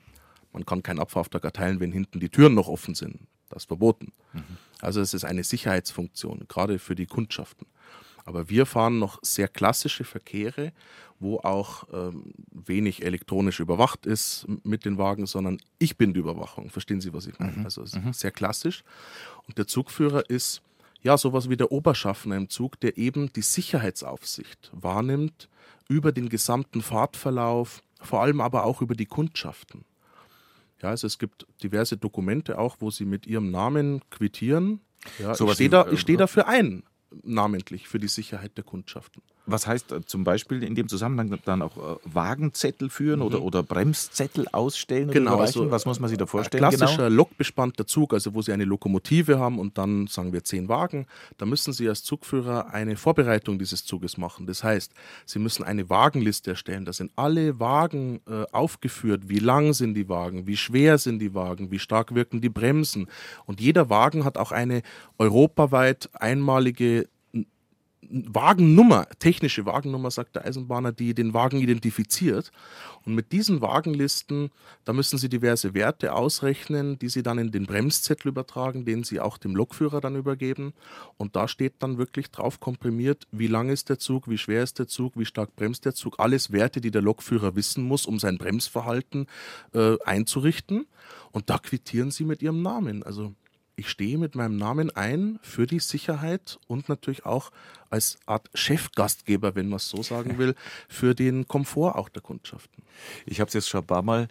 [0.53, 3.20] Man kann keinen Abfahrauftrag erteilen, wenn hinten die Türen noch offen sind.
[3.50, 4.14] Das ist verboten.
[4.34, 4.43] Mhm.
[4.82, 7.68] Also es ist eine Sicherheitsfunktion, gerade für die Kundschaften.
[8.26, 10.72] Aber wir fahren noch sehr klassische Verkehre,
[11.20, 16.70] wo auch ähm, wenig elektronisch überwacht ist mit den Wagen, sondern ich bin die Überwachung.
[16.70, 17.58] Verstehen Sie, was ich meine?
[17.58, 17.66] Mhm.
[17.66, 18.14] Also mhm.
[18.14, 18.84] sehr klassisch.
[19.47, 20.62] Und der Zugführer ist
[21.02, 25.50] ja sowas wie der Oberschaffner im Zug, der eben die Sicherheitsaufsicht wahrnimmt
[25.88, 29.84] über den gesamten Fahrtverlauf, vor allem aber auch über die Kundschaften.
[30.82, 34.82] Ja, also es gibt diverse Dokumente auch, wo Sie mit Ihrem Namen quittieren.
[35.19, 36.84] Ja, so ich stehe da, ich steh dafür ein
[37.23, 39.21] namentlich für die Sicherheit der Kundschaften.
[39.46, 43.26] Was heißt äh, zum Beispiel in dem Zusammenhang dann auch äh, Wagenzettel führen mhm.
[43.26, 45.12] oder, oder Bremszettel ausstellen?
[45.12, 45.36] Genau.
[45.36, 46.64] Oder also, Was muss man sich da vorstellen?
[46.64, 47.16] Ein klassischer genau?
[47.16, 51.46] lokbespannter Zug, also wo Sie eine Lokomotive haben und dann sagen wir zehn Wagen, da
[51.46, 54.46] müssen Sie als Zugführer eine Vorbereitung dieses Zuges machen.
[54.46, 54.94] Das heißt,
[55.26, 56.86] Sie müssen eine Wagenliste erstellen.
[56.86, 59.30] Da sind alle Wagen äh, aufgeführt.
[59.30, 60.48] Wie lang sind die Wagen?
[60.48, 61.72] Wie schwer sind die Wagen?
[61.72, 63.08] Wie stark wirken die Bremsen?
[63.46, 64.82] Und jeder Wagen hat auch eine
[65.18, 67.08] europaweit einmalige
[68.02, 72.52] Wagennummer, technische Wagennummer, sagt der Eisenbahner, die den Wagen identifiziert.
[73.06, 74.52] Und mit diesen Wagenlisten,
[74.86, 79.20] da müssen Sie diverse Werte ausrechnen, die Sie dann in den Bremszettel übertragen, den Sie
[79.20, 80.74] auch dem Lokführer dann übergeben.
[81.18, 84.80] Und da steht dann wirklich drauf komprimiert, wie lang ist der Zug, wie schwer ist
[84.80, 86.20] der Zug, wie stark bremst der Zug.
[86.20, 89.28] Alles Werte, die der Lokführer wissen muss, um sein Bremsverhalten
[89.74, 90.88] äh, einzurichten.
[91.32, 93.04] Und da quittieren Sie mit Ihrem Namen.
[93.04, 93.34] Also
[93.80, 97.49] ich stehe mit meinem Namen ein für die Sicherheit und natürlich auch
[97.89, 100.53] als Art Chefgastgeber, wenn man es so sagen will,
[100.89, 102.84] für den Komfort auch der Kundschaften.
[103.25, 104.27] Ich habe es jetzt schon ein paar Mal,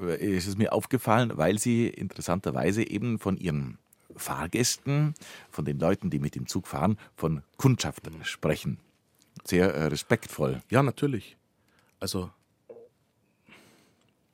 [0.00, 3.78] äh, ist es mir aufgefallen, weil Sie interessanterweise eben von Ihren
[4.16, 5.14] Fahrgästen,
[5.50, 8.78] von den Leuten, die mit dem Zug fahren, von Kundschaften sprechen.
[9.44, 10.62] Sehr äh, respektvoll.
[10.68, 11.36] Ja, natürlich.
[12.00, 12.30] Also,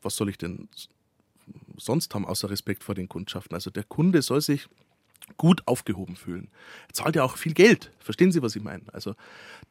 [0.00, 0.68] was soll ich denn
[1.76, 3.54] sonst haben, außer Respekt vor den Kundschaften.
[3.54, 4.68] Also der Kunde soll sich
[5.36, 6.48] gut aufgehoben fühlen.
[6.88, 7.90] Er zahlt ja auch viel Geld.
[7.98, 8.82] Verstehen Sie, was ich meine?
[8.92, 9.14] Also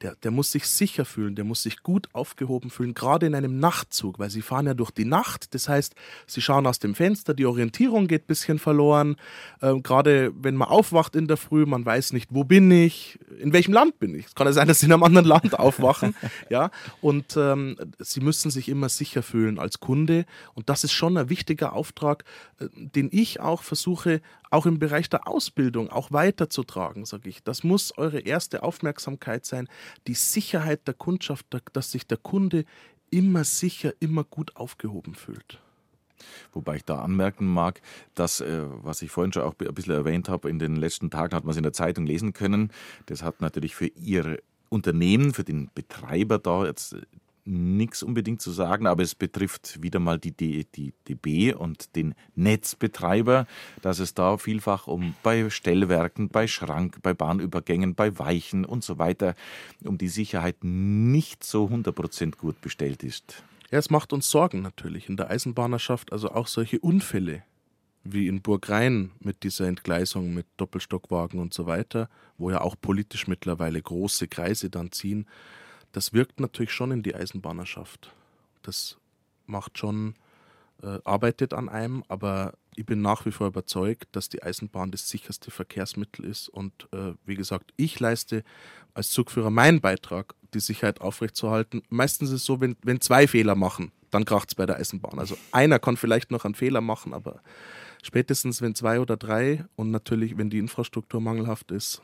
[0.02, 3.60] der, der muss sich sicher fühlen, der muss sich gut aufgehoben fühlen, gerade in einem
[3.60, 5.54] Nachtzug, weil Sie fahren ja durch die Nacht.
[5.54, 5.94] Das heißt,
[6.26, 9.18] Sie schauen aus dem Fenster, die Orientierung geht ein bisschen verloren.
[9.62, 13.52] Ähm, gerade wenn man aufwacht in der Früh, man weiß nicht, wo bin ich, in
[13.52, 14.28] welchem Land bin ich.
[14.28, 16.16] Es kann ja sein, dass Sie in einem anderen Land aufwachen.
[16.50, 16.72] ja,
[17.02, 20.26] und ähm, Sie müssen sich immer sicher fühlen als Kunde.
[20.54, 22.24] Und das ist schon ein wichtiger Auftrag,
[22.60, 27.44] äh, den ich auch versuche, auch im Bereich der Ausbildung auch weiterzutragen, sage ich.
[27.44, 29.68] Das muss eure erste Aufmerksamkeit sein,
[30.08, 32.66] die Sicherheit der Kundschaft, dass sich der Kunde
[33.12, 35.60] immer sicher, immer gut aufgehoben fühlt.
[36.52, 37.82] Wobei ich da anmerken mag,
[38.14, 41.36] dass, äh, was ich vorhin schon auch ein bisschen erwähnt habe, in den letzten Tagen
[41.36, 42.72] hat man es in der Zeitung lesen können.
[43.06, 44.40] Das hat natürlich für Ihr
[44.70, 46.96] Unternehmen, für den Betreiber da jetzt
[47.50, 52.16] nichts unbedingt zu sagen, aber es betrifft wieder mal die, die, die DB und den
[52.36, 53.48] Netzbetreiber,
[53.82, 59.00] dass es da vielfach um bei Stellwerken, bei Schrank, bei Bahnübergängen, bei Weichen und so
[59.00, 59.36] weiter
[59.84, 63.44] um die Sicherheit nicht so 100% gut bestellt ist.
[63.72, 67.44] Ja, es macht uns Sorgen natürlich in der Eisenbahnerschaft, also auch solche Unfälle
[68.04, 72.76] wie in Burg Rhein mit dieser Entgleisung mit Doppelstockwagen und so weiter, wo ja auch
[72.80, 75.28] politisch mittlerweile große Kreise dann ziehen
[75.92, 78.14] das wirkt natürlich schon in die Eisenbahnerschaft.
[78.62, 78.98] Das
[79.46, 80.16] macht schon,
[80.82, 85.10] äh, arbeitet an einem, aber ich bin nach wie vor überzeugt, dass die Eisenbahn das
[85.10, 86.48] sicherste Verkehrsmittel ist.
[86.48, 88.44] Und äh, wie gesagt, ich leiste
[88.94, 91.84] als Zugführer meinen Beitrag, die Sicherheit aufrechtzuerhalten.
[91.90, 95.20] Meistens ist es so, wenn, wenn zwei Fehler machen, dann kracht es bei der Eisenbahn.
[95.20, 97.42] Also einer kann vielleicht noch einen Fehler machen, aber
[98.02, 102.02] spätestens wenn zwei oder drei und natürlich, wenn die Infrastruktur mangelhaft ist,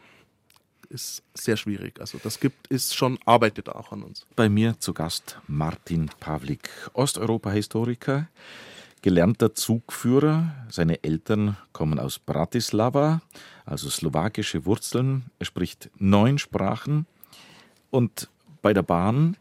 [0.86, 2.00] ist sehr schwierig.
[2.00, 4.26] Also das gibt, ist schon, arbeitet auch an uns.
[4.36, 8.28] Bei mir zu Gast Martin Pavlik, Osteuropa-Historiker,
[9.02, 10.56] gelernter Zugführer.
[10.70, 13.22] Seine Eltern kommen aus Bratislava,
[13.66, 15.26] also slowakische Wurzeln.
[15.40, 17.06] Er spricht neun Sprachen
[17.92, 18.30] und
[18.62, 19.38] bei der Bahn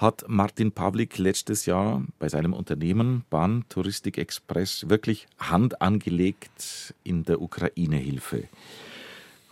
[0.00, 7.22] hat Martin Pavlik letztes Jahr bei seinem Unternehmen Bahn Touristik Express wirklich Hand angelegt in
[7.24, 8.48] der Ukraine-Hilfe.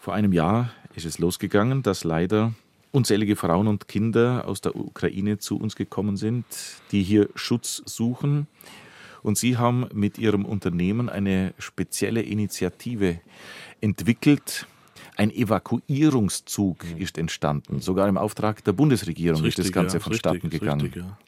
[0.01, 2.53] Vor einem Jahr ist es losgegangen, dass leider
[2.91, 6.45] unzählige Frauen und Kinder aus der Ukraine zu uns gekommen sind,
[6.91, 8.49] die hier Schutz suchen.
[9.23, 13.21] Und Sie haben mit Ihrem Unternehmen eine spezielle Initiative
[13.81, 14.67] entwickelt.
[15.17, 17.01] Ein Evakuierungszug mhm.
[17.01, 17.81] ist entstanden.
[17.81, 20.81] Sogar im Auftrag der Bundesregierung ist, richtig, das Ganze ja, vonstatten richtig, gegangen.
[20.81, 21.19] Richtig, ja.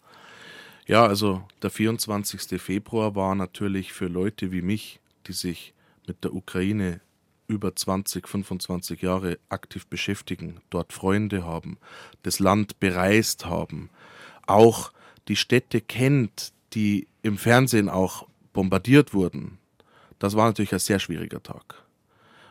[0.87, 2.61] ja, also der 24.
[2.61, 4.99] Februar war natürlich für Leute wie mich,
[5.29, 5.75] die sich
[6.09, 7.01] mit der Ukraine
[7.51, 11.79] über 20, 25 Jahre aktiv beschäftigen, dort Freunde haben,
[12.23, 13.91] das Land bereist haben,
[14.47, 14.93] auch
[15.29, 19.59] die Städte kennt, die im Fernsehen auch bombardiert wurden,
[20.21, 21.83] das war natürlich ein sehr schwieriger Tag.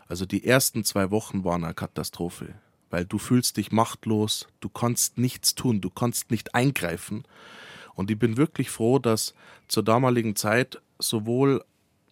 [0.07, 2.55] Also die ersten zwei Wochen waren eine Katastrophe,
[2.89, 7.23] weil du fühlst dich machtlos, du kannst nichts tun, du kannst nicht eingreifen.
[7.93, 9.35] Und ich bin wirklich froh, dass
[9.67, 11.63] zur damaligen Zeit sowohl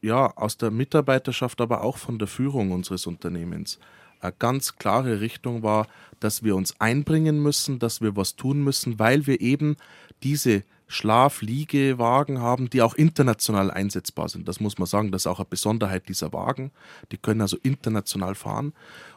[0.02, 3.80] ja, aus der Mitarbeiterschaft, aber auch von der Führung unseres Unternehmens
[4.20, 5.88] eine ganz klare Richtung war,
[6.20, 9.78] dass wir uns einbringen müssen, dass wir was tun müssen, weil wir eben
[10.24, 14.48] diese Schlafliegewagen haben, die auch international einsetzbar sind.
[14.48, 16.72] Das muss man sagen, das ist auch eine Besonderheit dieser Wagen.
[17.12, 18.74] Die können also international fahren.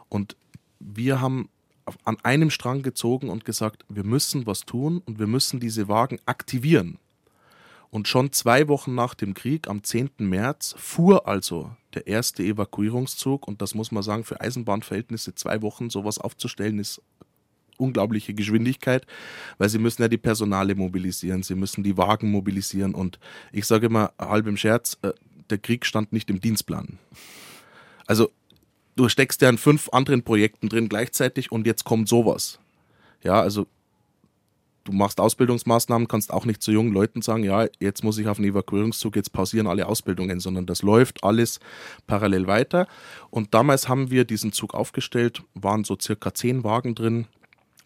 [0.09, 0.35] Und
[0.79, 1.49] wir haben
[2.03, 6.19] an einem Strang gezogen und gesagt, wir müssen was tun und wir müssen diese Wagen
[6.25, 6.97] aktivieren.
[7.91, 10.11] Und schon zwei Wochen nach dem Krieg, am 10.
[10.19, 13.47] März, fuhr also der erste Evakuierungszug.
[13.47, 17.01] Und das muss man sagen, für Eisenbahnverhältnisse zwei Wochen sowas aufzustellen, ist
[17.77, 19.05] unglaubliche Geschwindigkeit,
[19.57, 22.95] weil sie müssen ja die Personale mobilisieren, sie müssen die Wagen mobilisieren.
[22.95, 23.19] Und
[23.51, 25.11] ich sage immer halb im Scherz, äh,
[25.49, 26.97] der Krieg stand nicht im Dienstplan.
[28.05, 28.31] Also
[28.95, 32.59] du steckst ja in fünf anderen Projekten drin gleichzeitig und jetzt kommt sowas.
[33.23, 33.67] Ja, also
[34.83, 38.37] du machst Ausbildungsmaßnahmen, kannst auch nicht zu jungen Leuten sagen, ja, jetzt muss ich auf
[38.37, 41.59] den Evakuierungszug, jetzt pausieren alle Ausbildungen, sondern das läuft alles
[42.07, 42.87] parallel weiter.
[43.29, 47.27] Und damals haben wir diesen Zug aufgestellt, waren so circa zehn Wagen drin.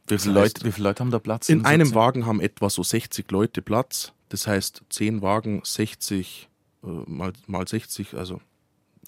[0.08, 1.50] Wie viele, Leute, wie viele Leute haben da Platz?
[1.50, 4.14] In einem Wagen haben etwa so 60 Leute Platz.
[4.30, 6.50] Das heißt, zehn Wagen, 60
[6.84, 8.40] äh, mal, mal 60, also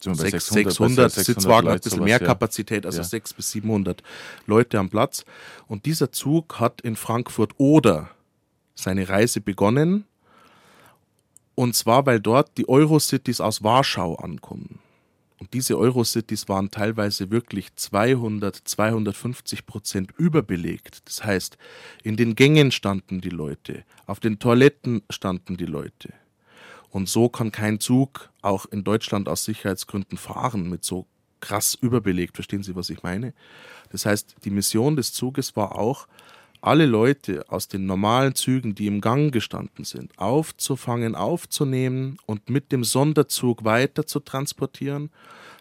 [0.03, 3.03] 600, 600, 600 Sitzwagen, ein bisschen mehr Kapazität, also ja.
[3.03, 4.03] 600 bis 700
[4.45, 5.25] Leute am Platz.
[5.67, 8.09] Und dieser Zug hat in Frankfurt oder
[8.75, 10.05] seine Reise begonnen.
[11.55, 14.79] Und zwar, weil dort die Eurocities aus Warschau ankommen.
[15.39, 21.01] Und diese Eurocities waren teilweise wirklich 200, 250 Prozent überbelegt.
[21.05, 21.57] Das heißt,
[22.03, 26.13] in den Gängen standen die Leute, auf den Toiletten standen die Leute.
[26.89, 31.05] Und so kann kein Zug auch in Deutschland aus Sicherheitsgründen fahren mit so
[31.39, 32.35] krass überbelegt.
[32.35, 33.33] Verstehen Sie, was ich meine?
[33.91, 36.07] Das heißt, die Mission des Zuges war auch,
[36.59, 42.71] alle Leute aus den normalen Zügen, die im Gang gestanden sind, aufzufangen, aufzunehmen und mit
[42.71, 45.11] dem Sonderzug weiter zu transportieren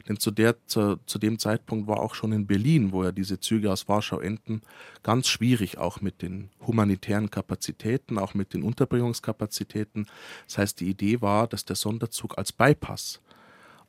[0.09, 3.41] denn zu, der, zu, zu dem Zeitpunkt war auch schon in Berlin, wo ja diese
[3.41, 4.63] Züge aus Warschau enden,
[5.03, 10.07] ganz schwierig, auch mit den humanitären Kapazitäten, auch mit den Unterbringungskapazitäten.
[10.47, 13.21] Das heißt, die Idee war, dass der Sonderzug als Bypass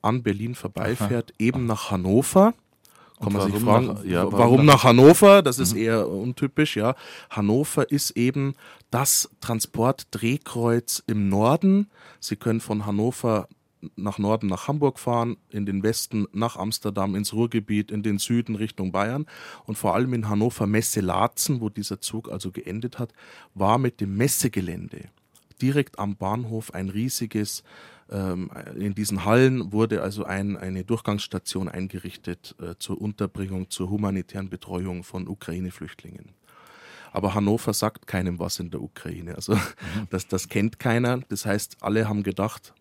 [0.02, 1.40] an Berlin vorbeifährt, Aha.
[1.40, 2.54] eben nach Hannover.
[3.20, 5.42] Kann man sich fragen, nach, ja, warum, warum nach Hannover?
[5.42, 5.82] Das ist mhm.
[5.82, 6.96] eher untypisch, ja.
[7.32, 8.54] Hannover ist eben
[8.92, 11.90] das Transportdrehkreuz im Norden.
[12.20, 13.48] Sie können von Hannover
[13.96, 18.56] nach Norden nach Hamburg fahren, in den Westen nach Amsterdam, ins Ruhrgebiet, in den Süden
[18.56, 19.26] Richtung Bayern
[19.66, 23.14] und vor allem in Hannover Messe-Laatzen, wo dieser Zug also geendet hat,
[23.54, 25.10] war mit dem Messegelände
[25.62, 27.64] direkt am Bahnhof ein riesiges,
[28.10, 34.50] ähm, in diesen Hallen wurde also ein, eine Durchgangsstation eingerichtet äh, zur Unterbringung, zur humanitären
[34.50, 36.30] Betreuung von Ukraine-Flüchtlingen.
[37.12, 39.36] Aber Hannover sagt keinem was in der Ukraine.
[39.36, 39.58] Also
[40.10, 41.22] das, das kennt keiner.
[41.30, 42.74] Das heißt, alle haben gedacht,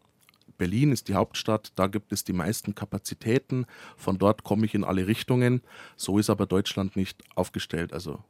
[0.58, 4.84] Berlin ist die Hauptstadt, da gibt es die meisten Kapazitäten, von dort komme ich in
[4.84, 5.62] alle Richtungen.
[5.96, 7.92] So ist aber Deutschland nicht aufgestellt.
[7.92, 8.20] Also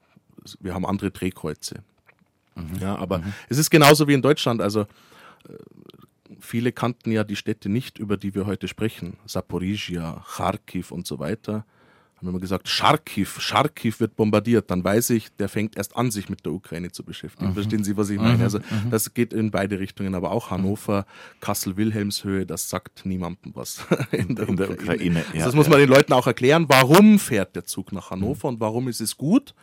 [0.60, 1.82] wir haben andere Drehkreuze.
[2.54, 2.78] Mhm.
[2.80, 3.32] Ja, aber mhm.
[3.48, 4.60] es ist genauso wie in Deutschland.
[4.60, 4.86] Also äh,
[6.40, 9.16] viele kannten ja die Städte nicht, über die wir heute sprechen.
[9.26, 11.64] Saporizhia, Kharkiv und so weiter
[12.18, 16.30] haben immer gesagt, Charkiw, Charkiw wird bombardiert, dann weiß ich, der fängt erst an, sich
[16.30, 17.50] mit der Ukraine zu beschäftigen.
[17.50, 17.54] Mhm.
[17.54, 18.38] Verstehen Sie, was ich meine?
[18.38, 18.42] Mhm.
[18.42, 18.90] Also mhm.
[18.90, 21.04] das geht in beide Richtungen, aber auch Hannover,
[21.40, 25.20] Kassel-Wilhelmshöhe, das sagt niemandem was in der, in der Ukraine.
[25.20, 28.10] Ukraine ja, also das muss man den Leuten auch erklären, warum fährt der Zug nach
[28.10, 28.54] Hannover mhm.
[28.54, 29.54] und warum ist es gut,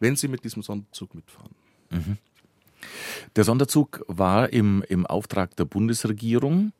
[0.00, 1.54] wenn sie mit diesem Sonderzug mitfahren.
[1.90, 2.16] Mhm.
[3.36, 6.72] Der Sonderzug war im, im Auftrag der Bundesregierung.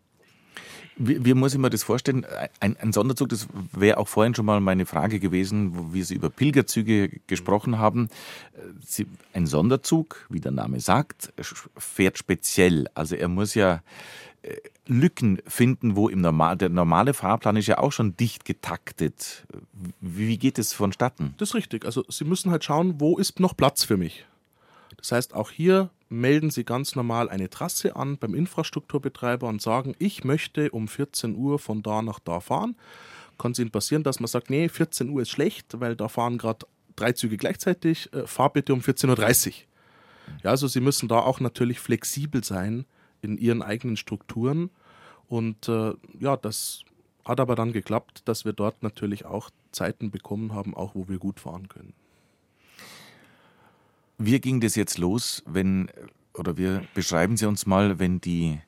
[1.03, 2.27] Wie, wie, muss ich mir das vorstellen?
[2.61, 6.15] Ein, ein Sonderzug, das wäre auch vorhin schon mal meine Frage gewesen, wo wir Sie
[6.15, 8.11] über Pilgerzüge gesprochen haben.
[8.85, 11.33] Sie, ein Sonderzug, wie der Name sagt,
[11.79, 12.87] fährt speziell.
[12.93, 13.81] Also er muss ja
[14.43, 19.47] äh, Lücken finden, wo im Normal, der normale Fahrplan ist ja auch schon dicht getaktet.
[20.03, 21.35] Wie geht es vonstatten?
[21.39, 21.87] Das ist richtig.
[21.87, 24.27] Also Sie müssen halt schauen, wo ist noch Platz für mich.
[24.99, 29.95] Das heißt, auch hier melden Sie ganz normal eine Trasse an beim Infrastrukturbetreiber und sagen,
[29.99, 32.77] ich möchte um 14 Uhr von da nach da fahren.
[33.39, 36.37] Kann es Ihnen passieren, dass man sagt, nee, 14 Uhr ist schlecht, weil da fahren
[36.37, 39.55] gerade drei Züge gleichzeitig, äh, fahr bitte um 14.30 Uhr.
[40.43, 42.85] Ja, also Sie müssen da auch natürlich flexibel sein
[43.23, 44.71] in Ihren eigenen Strukturen.
[45.29, 46.83] Und äh, ja, das
[47.25, 51.19] hat aber dann geklappt, dass wir dort natürlich auch Zeiten bekommen haben, auch wo wir
[51.19, 51.95] gut fahren können.
[54.23, 55.91] Wie ging das jetzt los, wenn,
[56.35, 58.61] oder wir beschreiben Sie uns mal, wenn die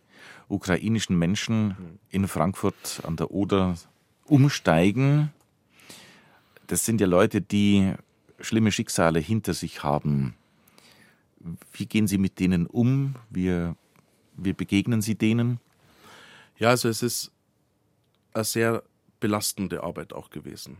[0.48, 3.76] ukrainischen Menschen in Frankfurt an der Oder
[4.24, 5.30] umsteigen?
[6.68, 7.92] Das sind ja Leute, die
[8.40, 10.36] schlimme Schicksale hinter sich haben.
[11.74, 13.16] Wie gehen Sie mit denen um?
[13.28, 13.74] Wie,
[14.38, 15.60] wie begegnen Sie denen?
[16.56, 17.30] Ja, also es ist
[18.32, 18.82] eine sehr
[19.20, 20.78] belastende Arbeit auch gewesen.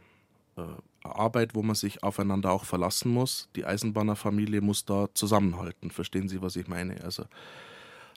[1.05, 3.49] Arbeit, wo man sich aufeinander auch verlassen muss.
[3.57, 5.91] Die Eisenbahnerfamilie muss da zusammenhalten.
[5.91, 7.03] Verstehen Sie, was ich meine?
[7.03, 7.25] Also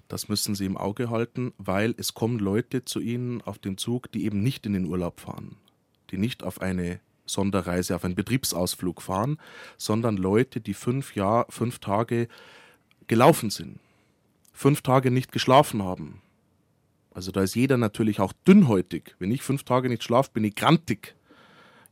[0.07, 4.11] das müssen Sie im Auge halten, weil es kommen Leute zu Ihnen auf den Zug,
[4.11, 5.57] die eben nicht in den Urlaub fahren,
[6.11, 9.39] die nicht auf eine Sonderreise, auf einen Betriebsausflug fahren,
[9.77, 12.27] sondern Leute, die fünf, Jahr, fünf Tage
[13.07, 13.79] gelaufen sind,
[14.53, 16.21] fünf Tage nicht geschlafen haben.
[17.15, 19.15] Also da ist jeder natürlich auch dünnhäutig.
[19.19, 21.15] Wenn ich fünf Tage nicht schlafe, bin ich grantig.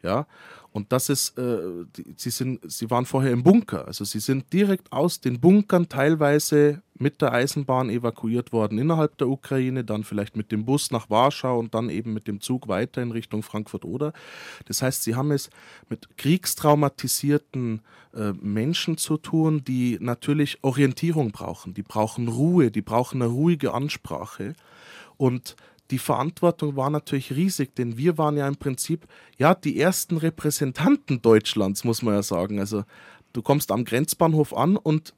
[0.03, 0.27] Ja,
[0.73, 3.85] und das ist, äh, die, sie, sind, sie waren vorher im Bunker.
[3.85, 9.29] Also sie sind direkt aus den Bunkern teilweise mit der Eisenbahn evakuiert worden innerhalb der
[9.29, 13.03] Ukraine, dann vielleicht mit dem Bus nach Warschau und dann eben mit dem Zug weiter
[13.03, 14.13] in Richtung Frankfurt-Oder.
[14.65, 15.51] Das heißt, sie haben es
[15.89, 17.81] mit kriegstraumatisierten
[18.15, 21.75] äh, Menschen zu tun, die natürlich Orientierung brauchen.
[21.75, 24.55] Die brauchen Ruhe, die brauchen eine ruhige Ansprache.
[25.17, 25.55] Und
[25.91, 29.07] die Verantwortung war natürlich riesig, denn wir waren ja im Prinzip
[29.37, 32.59] ja die ersten Repräsentanten Deutschlands, muss man ja sagen.
[32.59, 32.83] Also
[33.33, 35.13] du kommst am Grenzbahnhof an und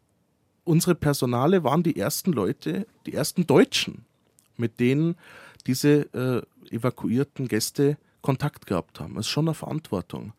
[0.64, 4.06] unsere Personale waren die ersten Leute, die ersten Deutschen,
[4.58, 5.16] mit denen
[5.68, 6.42] diese äh,
[6.76, 9.16] evakuierten Gäste Kontakt gehabt haben.
[9.16, 10.34] Das ist schon eine Verantwortung.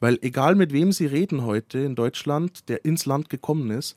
[0.00, 3.96] Weil egal mit wem Sie reden heute in Deutschland, der ins Land gekommen ist,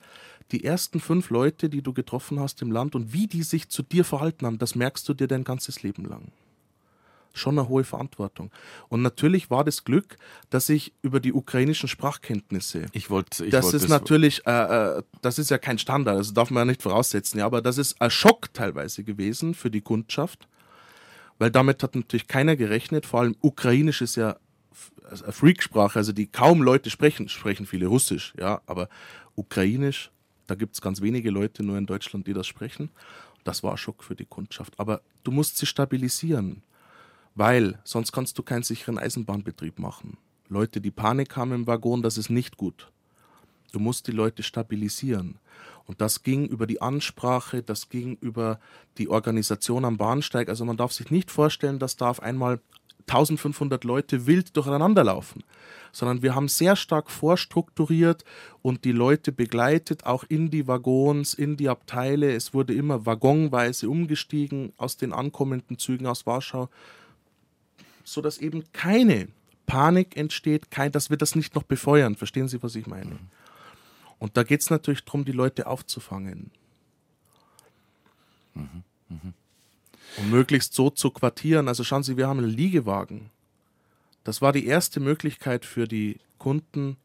[0.51, 3.83] die ersten fünf Leute, die du getroffen hast im Land und wie die sich zu
[3.83, 6.31] dir verhalten haben, das merkst du dir dein ganzes Leben lang.
[7.33, 8.51] Schon eine hohe Verantwortung.
[8.89, 10.17] Und natürlich war das Glück,
[10.49, 12.87] dass ich über die ukrainischen Sprachkenntnisse.
[12.91, 13.49] Ich wollte.
[13.49, 16.61] das wollt ist das natürlich, äh, äh, das ist ja kein Standard, das darf man
[16.61, 17.39] ja nicht voraussetzen.
[17.39, 20.49] Ja, aber das ist ein Schock teilweise gewesen für die Kundschaft,
[21.39, 23.05] weil damit hat natürlich keiner gerechnet.
[23.05, 24.35] Vor allem Ukrainisch ist ja
[25.07, 28.89] eine Freaksprache, also die kaum Leute sprechen, sprechen viele Russisch, ja, aber
[29.35, 30.11] Ukrainisch
[30.51, 32.89] da gibt es ganz wenige Leute nur in Deutschland, die das sprechen.
[33.45, 34.77] Das war ein Schock für die Kundschaft.
[34.77, 36.61] Aber du musst sie stabilisieren,
[37.35, 40.17] weil sonst kannst du keinen sicheren Eisenbahnbetrieb machen.
[40.49, 42.91] Leute, die Panik haben im Waggon, das ist nicht gut.
[43.71, 45.39] Du musst die Leute stabilisieren.
[45.85, 48.59] Und das ging über die Ansprache, das ging über
[48.97, 50.49] die Organisation am Bahnsteig.
[50.49, 52.59] Also man darf sich nicht vorstellen, dass da auf einmal
[53.11, 55.43] 1500 Leute wild durcheinander laufen,
[55.91, 58.23] sondern wir haben sehr stark vorstrukturiert
[58.61, 62.33] und die Leute begleitet, auch in die Waggons, in die Abteile.
[62.33, 66.69] Es wurde immer waggonweise umgestiegen aus den ankommenden Zügen aus Warschau,
[68.03, 69.27] sodass eben keine
[69.65, 72.15] Panik entsteht, kein, dass wir das nicht noch befeuern.
[72.15, 73.19] Verstehen Sie, was ich meine?
[74.19, 76.51] Und da geht es natürlich darum, die Leute aufzufangen.
[78.53, 78.83] Mhm.
[79.09, 79.33] Mhm
[80.17, 81.67] um möglichst so zu quartieren.
[81.67, 83.29] Also schauen Sie, wir haben einen Liegewagen.
[84.23, 86.97] Das war die erste Möglichkeit für die Kunden,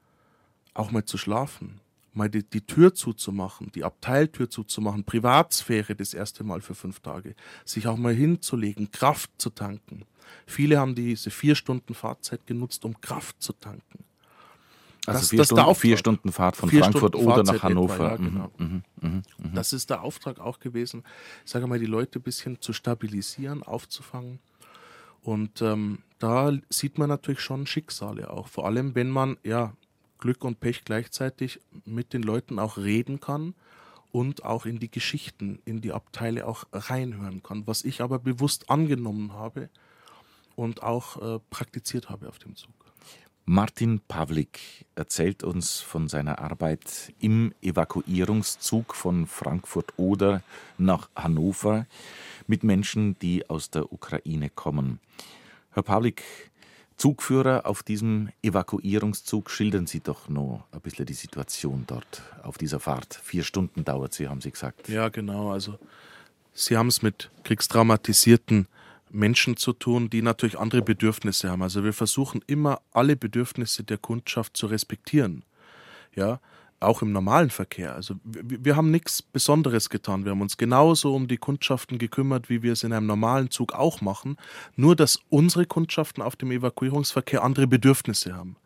[0.74, 1.80] auch mal zu schlafen,
[2.12, 7.34] mal die, die Tür zuzumachen, die Abteiltür zuzumachen, Privatsphäre das erste Mal für fünf Tage,
[7.64, 10.04] sich auch mal hinzulegen, Kraft zu tanken.
[10.46, 14.05] Viele haben diese vier Stunden Fahrzeit genutzt, um Kraft zu tanken.
[15.06, 17.94] Also das, vier, das Stunden, vier Stunden Fahrt von Frankfurt Stunden oder nach Hannover.
[17.94, 18.50] Etwa, ja, genau.
[18.58, 19.22] mhm, mh, mh.
[19.54, 21.04] Das ist der Auftrag auch gewesen,
[21.44, 24.40] ich sage mal, die Leute ein bisschen zu stabilisieren, aufzufangen.
[25.22, 28.48] Und ähm, da sieht man natürlich schon Schicksale auch.
[28.48, 29.72] Vor allem, wenn man ja
[30.18, 33.54] Glück und Pech gleichzeitig mit den Leuten auch reden kann
[34.12, 38.70] und auch in die Geschichten, in die Abteile auch reinhören kann, was ich aber bewusst
[38.70, 39.68] angenommen habe
[40.54, 42.70] und auch äh, praktiziert habe auf dem Zug.
[43.48, 50.42] Martin Pawlik erzählt uns von seiner Arbeit im Evakuierungszug von Frankfurt-Oder
[50.78, 51.86] nach Hannover
[52.48, 54.98] mit Menschen, die aus der Ukraine kommen.
[55.70, 56.24] Herr Pawlik,
[56.96, 62.80] Zugführer auf diesem Evakuierungszug, schildern Sie doch noch ein bisschen die Situation dort auf dieser
[62.80, 63.20] Fahrt.
[63.22, 64.88] Vier Stunden dauert sie, haben Sie gesagt.
[64.88, 65.52] Ja, genau.
[65.52, 65.78] Also
[66.52, 68.66] Sie haben es mit kriegstraumatisierten
[69.16, 71.62] Menschen zu tun, die natürlich andere Bedürfnisse haben.
[71.62, 75.44] Also wir versuchen immer alle Bedürfnisse der Kundschaft zu respektieren.
[76.14, 76.40] Ja,
[76.80, 77.94] auch im normalen Verkehr.
[77.94, 80.24] Also wir, wir haben nichts Besonderes getan.
[80.24, 83.72] Wir haben uns genauso um die Kundschaften gekümmert, wie wir es in einem normalen Zug
[83.72, 84.36] auch machen.
[84.76, 88.56] Nur dass unsere Kundschaften auf dem Evakuierungsverkehr andere Bedürfnisse haben.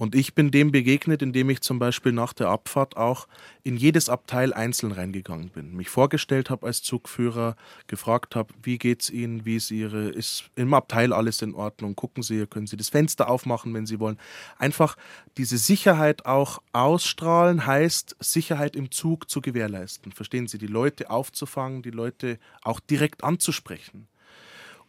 [0.00, 3.28] Und ich bin dem begegnet, indem ich zum Beispiel nach der Abfahrt auch
[3.64, 7.54] in jedes Abteil einzeln reingegangen bin, mich vorgestellt habe als Zugführer,
[7.86, 12.22] gefragt habe, wie geht's Ihnen, wie ist Ihre, ist im Abteil alles in Ordnung, gucken
[12.22, 14.16] Sie, können Sie das Fenster aufmachen, wenn Sie wollen.
[14.56, 14.96] Einfach
[15.36, 20.12] diese Sicherheit auch ausstrahlen heißt, Sicherheit im Zug zu gewährleisten.
[20.12, 24.08] Verstehen Sie, die Leute aufzufangen, die Leute auch direkt anzusprechen.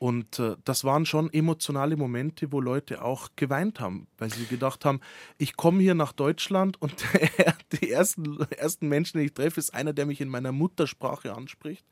[0.01, 4.83] Und äh, das waren schon emotionale Momente, wo Leute auch geweint haben, weil sie gedacht
[4.83, 4.99] haben,
[5.37, 7.05] ich komme hier nach Deutschland und
[7.73, 11.85] die ersten, ersten Menschen, die ich treffe, ist einer, der mich in meiner Muttersprache anspricht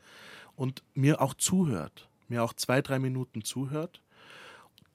[0.55, 4.01] und mir auch zuhört, mir auch zwei, drei Minuten zuhört.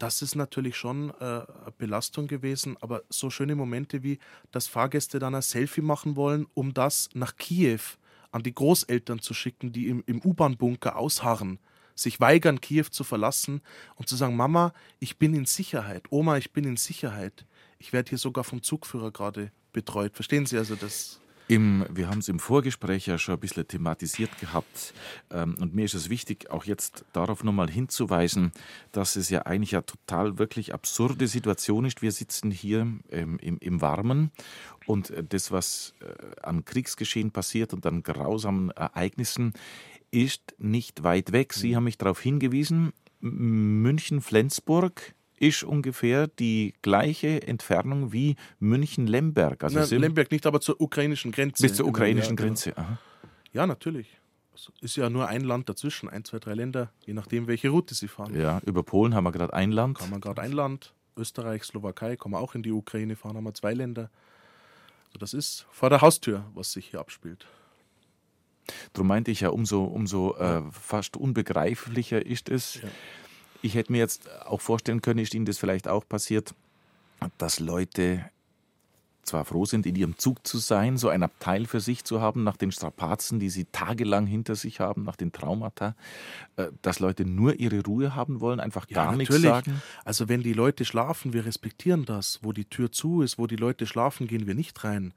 [0.01, 1.47] Das ist natürlich schon äh, eine
[1.79, 4.19] Belastung gewesen, aber so schöne Momente wie,
[4.51, 7.79] dass Fahrgäste dann ein Selfie machen wollen, um das nach Kiew
[8.33, 11.61] an die Großeltern zu schicken, die im, im U-Bahn-Bunker ausharren
[11.95, 13.63] sich weigern, Kiew zu verlassen
[13.97, 17.47] und zu sagen, Mama, ich bin in Sicherheit, Oma, ich bin in Sicherheit.
[17.79, 20.15] Ich werde hier sogar vom Zugführer gerade betreut.
[20.15, 21.21] Verstehen Sie also das?
[21.47, 24.95] Im, wir haben es im Vorgespräch ja schon ein bisschen thematisiert gehabt.
[25.31, 28.53] Ähm, und mir ist es wichtig, auch jetzt darauf nochmal hinzuweisen,
[28.93, 32.01] dass es ja eigentlich eine total wirklich absurde Situation ist.
[32.01, 34.31] Wir sitzen hier ähm, im, im Warmen
[34.87, 39.53] und äh, das, was äh, an Kriegsgeschehen passiert und an grausamen Ereignissen,
[40.15, 41.53] ist nicht weit weg.
[41.53, 41.77] Sie mhm.
[41.77, 42.93] haben mich darauf hingewiesen.
[43.21, 49.65] München-Flensburg ist ungefähr die gleiche Entfernung wie München-Lemberg.
[49.65, 51.63] Also Na, Lemberg nicht, aber zur ukrainischen Grenze.
[51.63, 52.77] Bis zur ukrainischen ja, Grenze.
[52.77, 52.99] Aha.
[53.53, 54.21] Ja, natürlich.
[54.55, 57.95] Es ist ja nur ein Land dazwischen, ein, zwei, drei Länder, je nachdem, welche Route
[57.95, 58.39] sie fahren.
[58.39, 59.99] Ja, über Polen haben wir gerade ein Land.
[60.01, 60.95] Haben wir gerade ein Land.
[61.17, 64.11] Österreich, Slowakei kommen wir auch in die Ukraine fahren, haben wir zwei Länder.
[65.07, 67.47] Also das ist vor der Haustür, was sich hier abspielt.
[68.93, 72.89] Darum meinte ich ja, umso, umso äh, fast unbegreiflicher ist es, ja.
[73.65, 76.55] Ich hätte mir jetzt auch vorstellen können, ist Ihnen das vielleicht auch passiert,
[77.39, 78.27] dass Leute
[79.23, 82.45] zwar froh sind, in ihrem Zug zu sein, so ein Abteil für sich zu haben,
[82.45, 85.97] nach den Strapazen, die sie tagelang hinter sich haben, nach den Traumata,
[86.57, 89.81] äh, dass Leute nur ihre Ruhe haben wollen, einfach gar ja, nichts sagen?
[90.05, 92.41] Also wenn die Leute schlafen, wir respektieren das.
[92.43, 95.15] Wo die Tür zu ist, wo die Leute schlafen, gehen wir nicht rein.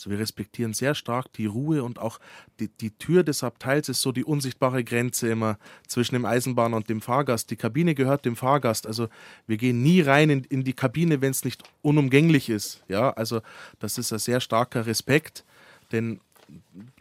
[0.00, 2.20] Also wir respektieren sehr stark die Ruhe und auch
[2.58, 6.88] die, die Tür des Abteils ist so die unsichtbare Grenze immer zwischen dem Eisenbahner und
[6.88, 7.50] dem Fahrgast.
[7.50, 8.86] Die Kabine gehört dem Fahrgast.
[8.86, 9.08] Also
[9.46, 12.82] wir gehen nie rein in, in die Kabine, wenn es nicht unumgänglich ist.
[12.88, 13.42] Ja, also
[13.78, 15.44] das ist ein sehr starker Respekt,
[15.92, 16.20] denn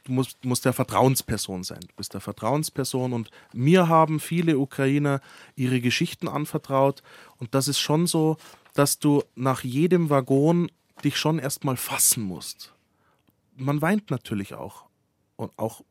[0.04, 1.80] du musst, musst der Vertrauensperson sein.
[1.80, 5.22] Du bist der Vertrauensperson und mir haben viele Ukrainer
[5.56, 7.02] ihre Geschichten anvertraut
[7.38, 8.36] und das ist schon so,
[8.74, 10.70] dass du nach jedem Waggon
[11.06, 12.74] dich schon erstmal fassen musst
[13.60, 14.86] man weint natürlich auch.
[15.36, 15.84] Und auch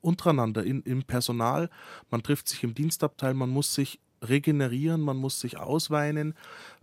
[0.00, 1.70] untereinander in, im Personal.
[2.10, 6.34] Man trifft sich im Dienstabteil, man muss sich regenerieren, man muss sich ausweinen,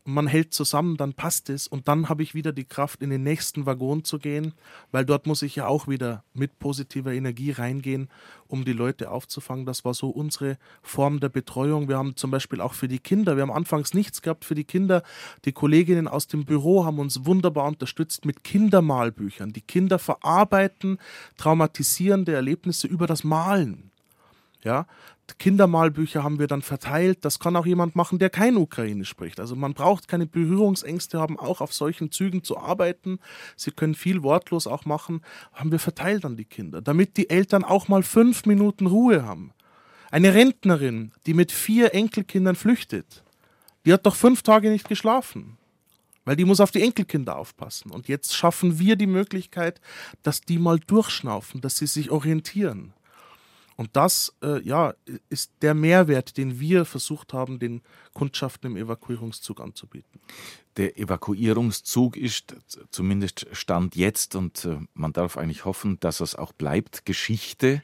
[0.07, 3.23] man hält zusammen, dann passt es und dann habe ich wieder die Kraft, in den
[3.23, 4.53] nächsten Waggon zu gehen,
[4.91, 8.09] weil dort muss ich ja auch wieder mit positiver Energie reingehen,
[8.47, 9.65] um die Leute aufzufangen.
[9.65, 11.89] Das war so unsere Form der Betreuung.
[11.89, 14.63] Wir haben zum Beispiel auch für die Kinder, wir haben anfangs nichts gehabt für die
[14.63, 15.01] Kinder.
[15.43, 19.53] Die Kolleginnen aus dem Büro haben uns wunderbar unterstützt mit Kindermalbüchern.
[19.53, 20.99] Die Kinder verarbeiten
[21.37, 23.89] traumatisierende Erlebnisse über das Malen.
[24.63, 24.87] Ja,
[25.39, 27.25] Kindermalbücher haben wir dann verteilt.
[27.25, 29.39] Das kann auch jemand machen, der kein Ukrainisch spricht.
[29.39, 33.19] Also man braucht keine Berührungsängste haben, auch auf solchen Zügen zu arbeiten.
[33.55, 35.21] Sie können viel wortlos auch machen.
[35.53, 39.51] Haben wir verteilt an die Kinder, damit die Eltern auch mal fünf Minuten Ruhe haben.
[40.11, 43.23] Eine Rentnerin, die mit vier Enkelkindern flüchtet,
[43.85, 45.57] die hat doch fünf Tage nicht geschlafen
[46.25, 47.91] weil die muss auf die Enkelkinder aufpassen.
[47.91, 49.79] Und jetzt schaffen wir die Möglichkeit,
[50.23, 52.93] dass die mal durchschnaufen, dass sie sich orientieren.
[53.77, 54.93] Und das äh, ja,
[55.29, 57.81] ist der Mehrwert, den wir versucht haben, den
[58.13, 60.21] Kundschaften im Evakuierungszug anzubieten.
[60.77, 62.55] Der Evakuierungszug ist
[62.89, 67.83] zumindest Stand jetzt und äh, man darf eigentlich hoffen, dass es auch bleibt, Geschichte.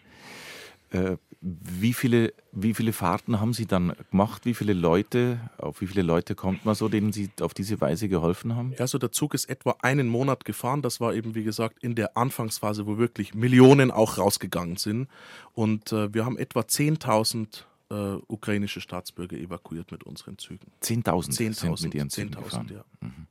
[0.92, 4.46] Äh, wie viele, wie viele Fahrten haben Sie dann gemacht?
[4.46, 8.08] Wie viele Leute, auf wie viele Leute kommt man so, denen Sie auf diese Weise
[8.10, 8.74] geholfen haben?
[8.74, 10.84] Ja, also der Zug ist etwa einen Monat gefahren.
[10.84, 15.08] Das war eben, wie gesagt, in der Anfangsphase, wo wirklich Millionen auch rausgegangen sind.
[15.54, 20.68] Und äh, wir haben etwa 10.000 äh, ukrainische Staatsbürger evakuiert mit unseren Zügen.
[20.84, 22.86] 10.000 10.000 mit ihren Zügen 10.000, ja.
[23.00, 23.26] Mhm.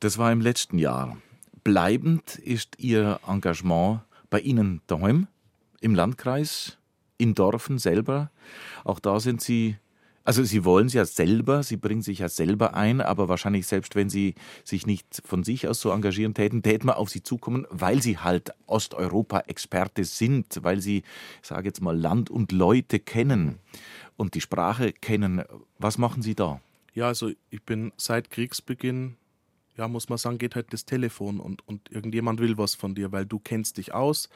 [0.00, 1.18] Das war im letzten Jahr.
[1.62, 4.00] Bleibend ist Ihr Engagement
[4.30, 5.28] bei Ihnen daheim?
[5.80, 6.78] im Landkreis,
[7.16, 8.30] in Dorfen selber.
[8.84, 9.76] Auch da sind Sie,
[10.24, 13.94] also Sie wollen es ja selber, Sie bringen sich ja selber ein, aber wahrscheinlich selbst
[13.94, 17.66] wenn Sie sich nicht von sich aus so engagieren täten, täten wir auf Sie zukommen,
[17.70, 21.02] weil Sie halt Osteuropa-Experte sind, weil Sie,
[21.42, 23.58] ich sage jetzt mal, Land und Leute kennen
[24.16, 25.42] und die Sprache kennen.
[25.78, 26.60] Was machen Sie da?
[26.94, 29.16] Ja, also ich bin seit Kriegsbeginn
[29.78, 33.12] ja, muss man sagen, geht halt das Telefon und, und irgendjemand will was von dir,
[33.12, 34.28] weil du kennst dich aus,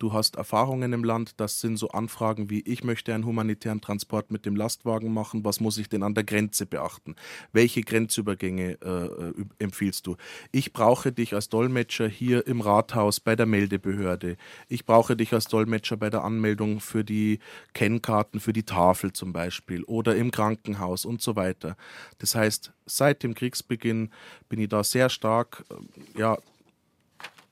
[0.00, 4.32] du hast Erfahrungen im Land, das sind so Anfragen wie, ich möchte einen humanitären Transport
[4.32, 7.14] mit dem Lastwagen machen, was muss ich denn an der Grenze beachten?
[7.52, 10.16] Welche Grenzübergänge äh, empfiehlst du?
[10.50, 14.36] Ich brauche dich als Dolmetscher hier im Rathaus bei der Meldebehörde.
[14.66, 17.38] Ich brauche dich als Dolmetscher bei der Anmeldung für die
[17.72, 21.76] Kennkarten, für die Tafel zum Beispiel oder im Krankenhaus und so weiter.
[22.18, 24.10] Das heißt, seit dem Kriegsbeginn
[24.48, 26.38] bin ich da sehr stark äh, ja,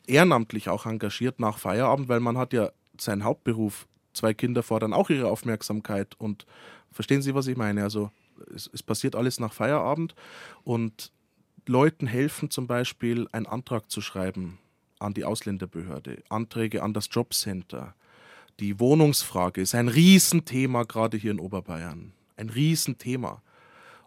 [0.07, 3.87] ehrenamtlich auch engagiert nach Feierabend, weil man hat ja seinen Hauptberuf.
[4.13, 6.47] Zwei Kinder fordern auch ihre Aufmerksamkeit und
[6.91, 7.83] verstehen Sie, was ich meine?
[7.83, 8.11] Also
[8.55, 10.15] es, es passiert alles nach Feierabend
[10.65, 11.13] und
[11.67, 14.59] Leuten helfen zum Beispiel, einen Antrag zu schreiben
[14.99, 17.95] an die Ausländerbehörde, Anträge an das Jobcenter.
[18.61, 22.13] die Wohnungsfrage ist ein Riesenthema gerade hier in Oberbayern.
[22.37, 23.43] Ein Riesenthema.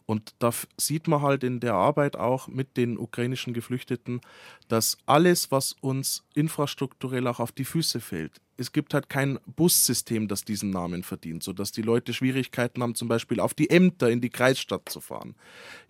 [0.10, 4.22] Und da sieht man halt in der Arbeit auch mit den ukrainischen Geflüchteten,
[4.68, 10.28] dass alles, was uns infrastrukturell auch auf die Füße fällt, es gibt halt kein Bussystem,
[10.28, 14.20] das diesen Namen verdient, sodass die Leute Schwierigkeiten haben, zum Beispiel auf die Ämter in
[14.20, 15.36] die Kreisstadt zu fahren.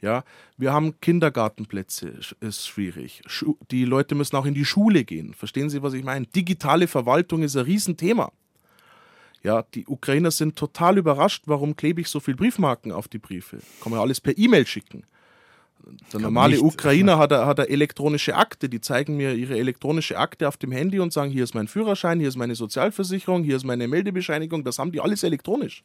[0.02, 0.26] Ja,
[0.58, 3.22] wir haben Kindergartenplätze, ist schwierig.
[3.72, 5.34] Die Leute müssen auch in die Schule gehen.
[5.34, 6.26] Verstehen Sie, was ich meine?
[6.28, 8.34] Digitale Verwaltung ist ein Riesenthema.
[9.44, 13.60] Ja, die Ukrainer sind total überrascht, warum klebe ich so viel Briefmarken auf die Briefe.
[13.82, 15.04] Kann man alles per E-Mail schicken.
[16.12, 16.64] Der normale nicht.
[16.64, 20.72] Ukrainer hat eine, hat eine elektronische Akte, die zeigen mir ihre elektronische Akte auf dem
[20.72, 24.64] Handy und sagen, hier ist mein Führerschein, hier ist meine Sozialversicherung, hier ist meine Meldebescheinigung,
[24.64, 25.84] das haben die alles elektronisch.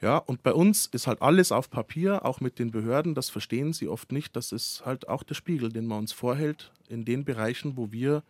[0.00, 3.72] Ja, und bei uns ist halt alles auf Papier, auch mit den Behörden, das verstehen
[3.72, 4.34] sie oft nicht.
[4.34, 8.22] Das ist halt auch der Spiegel, den man uns vorhält, in den Bereichen, wo wir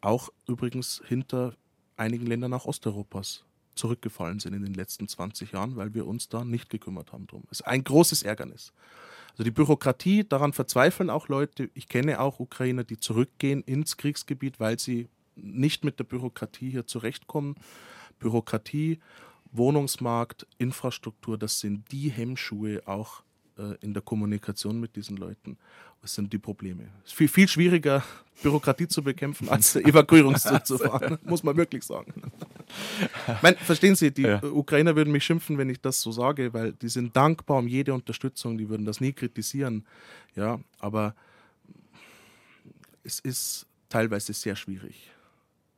[0.00, 1.54] auch übrigens hinter
[2.00, 3.44] einigen Ländern auch Osteuropas
[3.74, 7.44] zurückgefallen sind in den letzten 20 Jahren, weil wir uns da nicht gekümmert haben drum.
[7.48, 8.72] Das ist ein großes Ärgernis.
[9.32, 11.70] Also die Bürokratie, daran verzweifeln auch Leute.
[11.74, 16.86] Ich kenne auch Ukrainer, die zurückgehen ins Kriegsgebiet, weil sie nicht mit der Bürokratie hier
[16.86, 17.54] zurechtkommen.
[18.18, 18.98] Bürokratie,
[19.52, 23.22] Wohnungsmarkt, Infrastruktur, das sind die Hemmschuhe auch
[23.80, 25.58] in der Kommunikation mit diesen Leuten.
[26.02, 26.88] Was sind die Probleme?
[27.04, 28.02] Es ist viel, viel schwieriger,
[28.42, 32.14] Bürokratie zu bekämpfen, als Evakuierungszug zu fahren, muss man wirklich sagen.
[33.42, 34.42] Mein, verstehen Sie, die ja.
[34.42, 37.92] Ukrainer würden mich schimpfen, wenn ich das so sage, weil die sind dankbar um jede
[37.92, 39.84] Unterstützung, die würden das nie kritisieren.
[40.34, 41.14] Ja, aber
[43.04, 45.10] es ist teilweise sehr schwierig.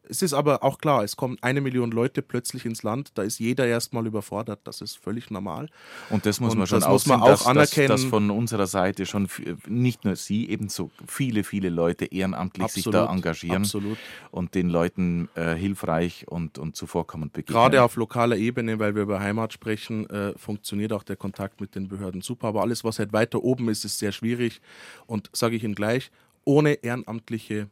[0.08, 3.38] Es ist aber auch klar, es kommen eine Million Leute plötzlich ins Land, da ist
[3.38, 5.68] jeder erstmal überfordert, das ist völlig normal.
[6.10, 7.88] Und das muss man schon muss man auch dass, anerkennen.
[7.88, 9.28] Dass, dass, von unserer Seite schon
[9.66, 13.98] nicht nur Sie, ebenso viele, viele Leute ehrenamtlich absolut, sich da engagieren absolut.
[14.32, 17.54] und den Leuten äh, hilfreich und, und zuvorkommend begegnen.
[17.54, 21.74] Gerade auf lokaler Ebene, weil wir über Heimat sprechen, äh, funktioniert auch der Kontakt mit
[21.74, 22.48] den Behörden super.
[22.48, 24.60] Aber alles, was halt weiter oben ist, ist sehr schwierig.
[25.06, 26.10] Und sage ich Ihnen gleich,
[26.44, 27.68] ohne Ehrenamtliche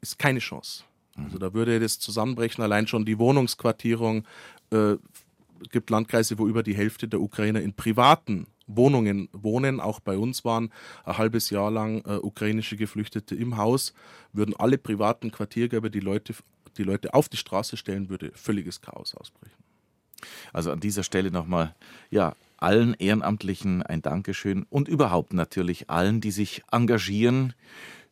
[0.00, 0.84] ist keine Chance.
[1.16, 4.26] Also da würde das zusammenbrechen, allein schon die Wohnungsquartierung.
[4.70, 4.96] Äh,
[5.70, 9.80] gibt Landkreise, wo über die Hälfte der Ukrainer in privaten Wohnungen wohnen.
[9.80, 10.72] Auch bei uns waren
[11.04, 13.92] ein halbes Jahr lang äh, ukrainische Geflüchtete im Haus.
[14.32, 16.34] Würden alle privaten Quartiergeber die Leute,
[16.78, 19.56] die Leute auf die Straße stellen, würde völliges Chaos ausbrechen.
[20.52, 21.74] Also an dieser Stelle nochmal,
[22.10, 27.54] ja, allen Ehrenamtlichen ein Dankeschön und überhaupt natürlich allen, die sich engagieren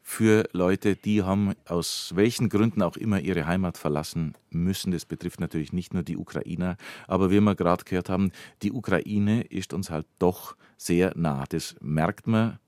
[0.09, 4.91] für Leute, die haben aus welchen Gründen auch immer ihre Heimat verlassen müssen.
[4.91, 8.33] Das betrifft natürlich nicht nur die Ukrainer, aber wie wir gerade gehört haben,
[8.63, 11.45] die Ukraine ist uns halt doch sehr nah.
[11.51, 12.59] Das merkt man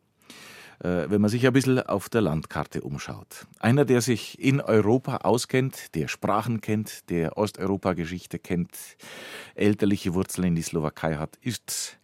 [0.80, 3.46] äh, wenn man sich ein bisschen auf der Landkarte umschaut.
[3.58, 8.76] Einer, der sich in Europa auskennt, der Sprachen kennt, der Osteuropa-Geschichte kennt,
[9.54, 11.98] elterliche Wurzeln in die Slowakei hat, ist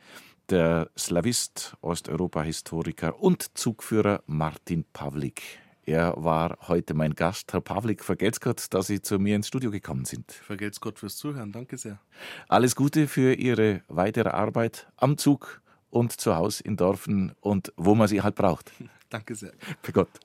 [0.51, 5.43] der Slavist, Osteuropa-Historiker und Zugführer Martin Pavlik.
[5.85, 7.53] Er war heute mein Gast.
[7.53, 10.33] Herr Pavlik, vergelt's Gott, dass Sie zu mir ins Studio gekommen sind.
[10.33, 11.53] Vergelt's Gott fürs Zuhören.
[11.53, 12.01] Danke sehr.
[12.49, 17.95] Alles Gute für Ihre weitere Arbeit am Zug und zu Hause in Dorfen und wo
[17.95, 18.73] man Sie halt braucht.
[19.11, 19.53] Danke sehr.
[19.83, 20.21] Für Gott.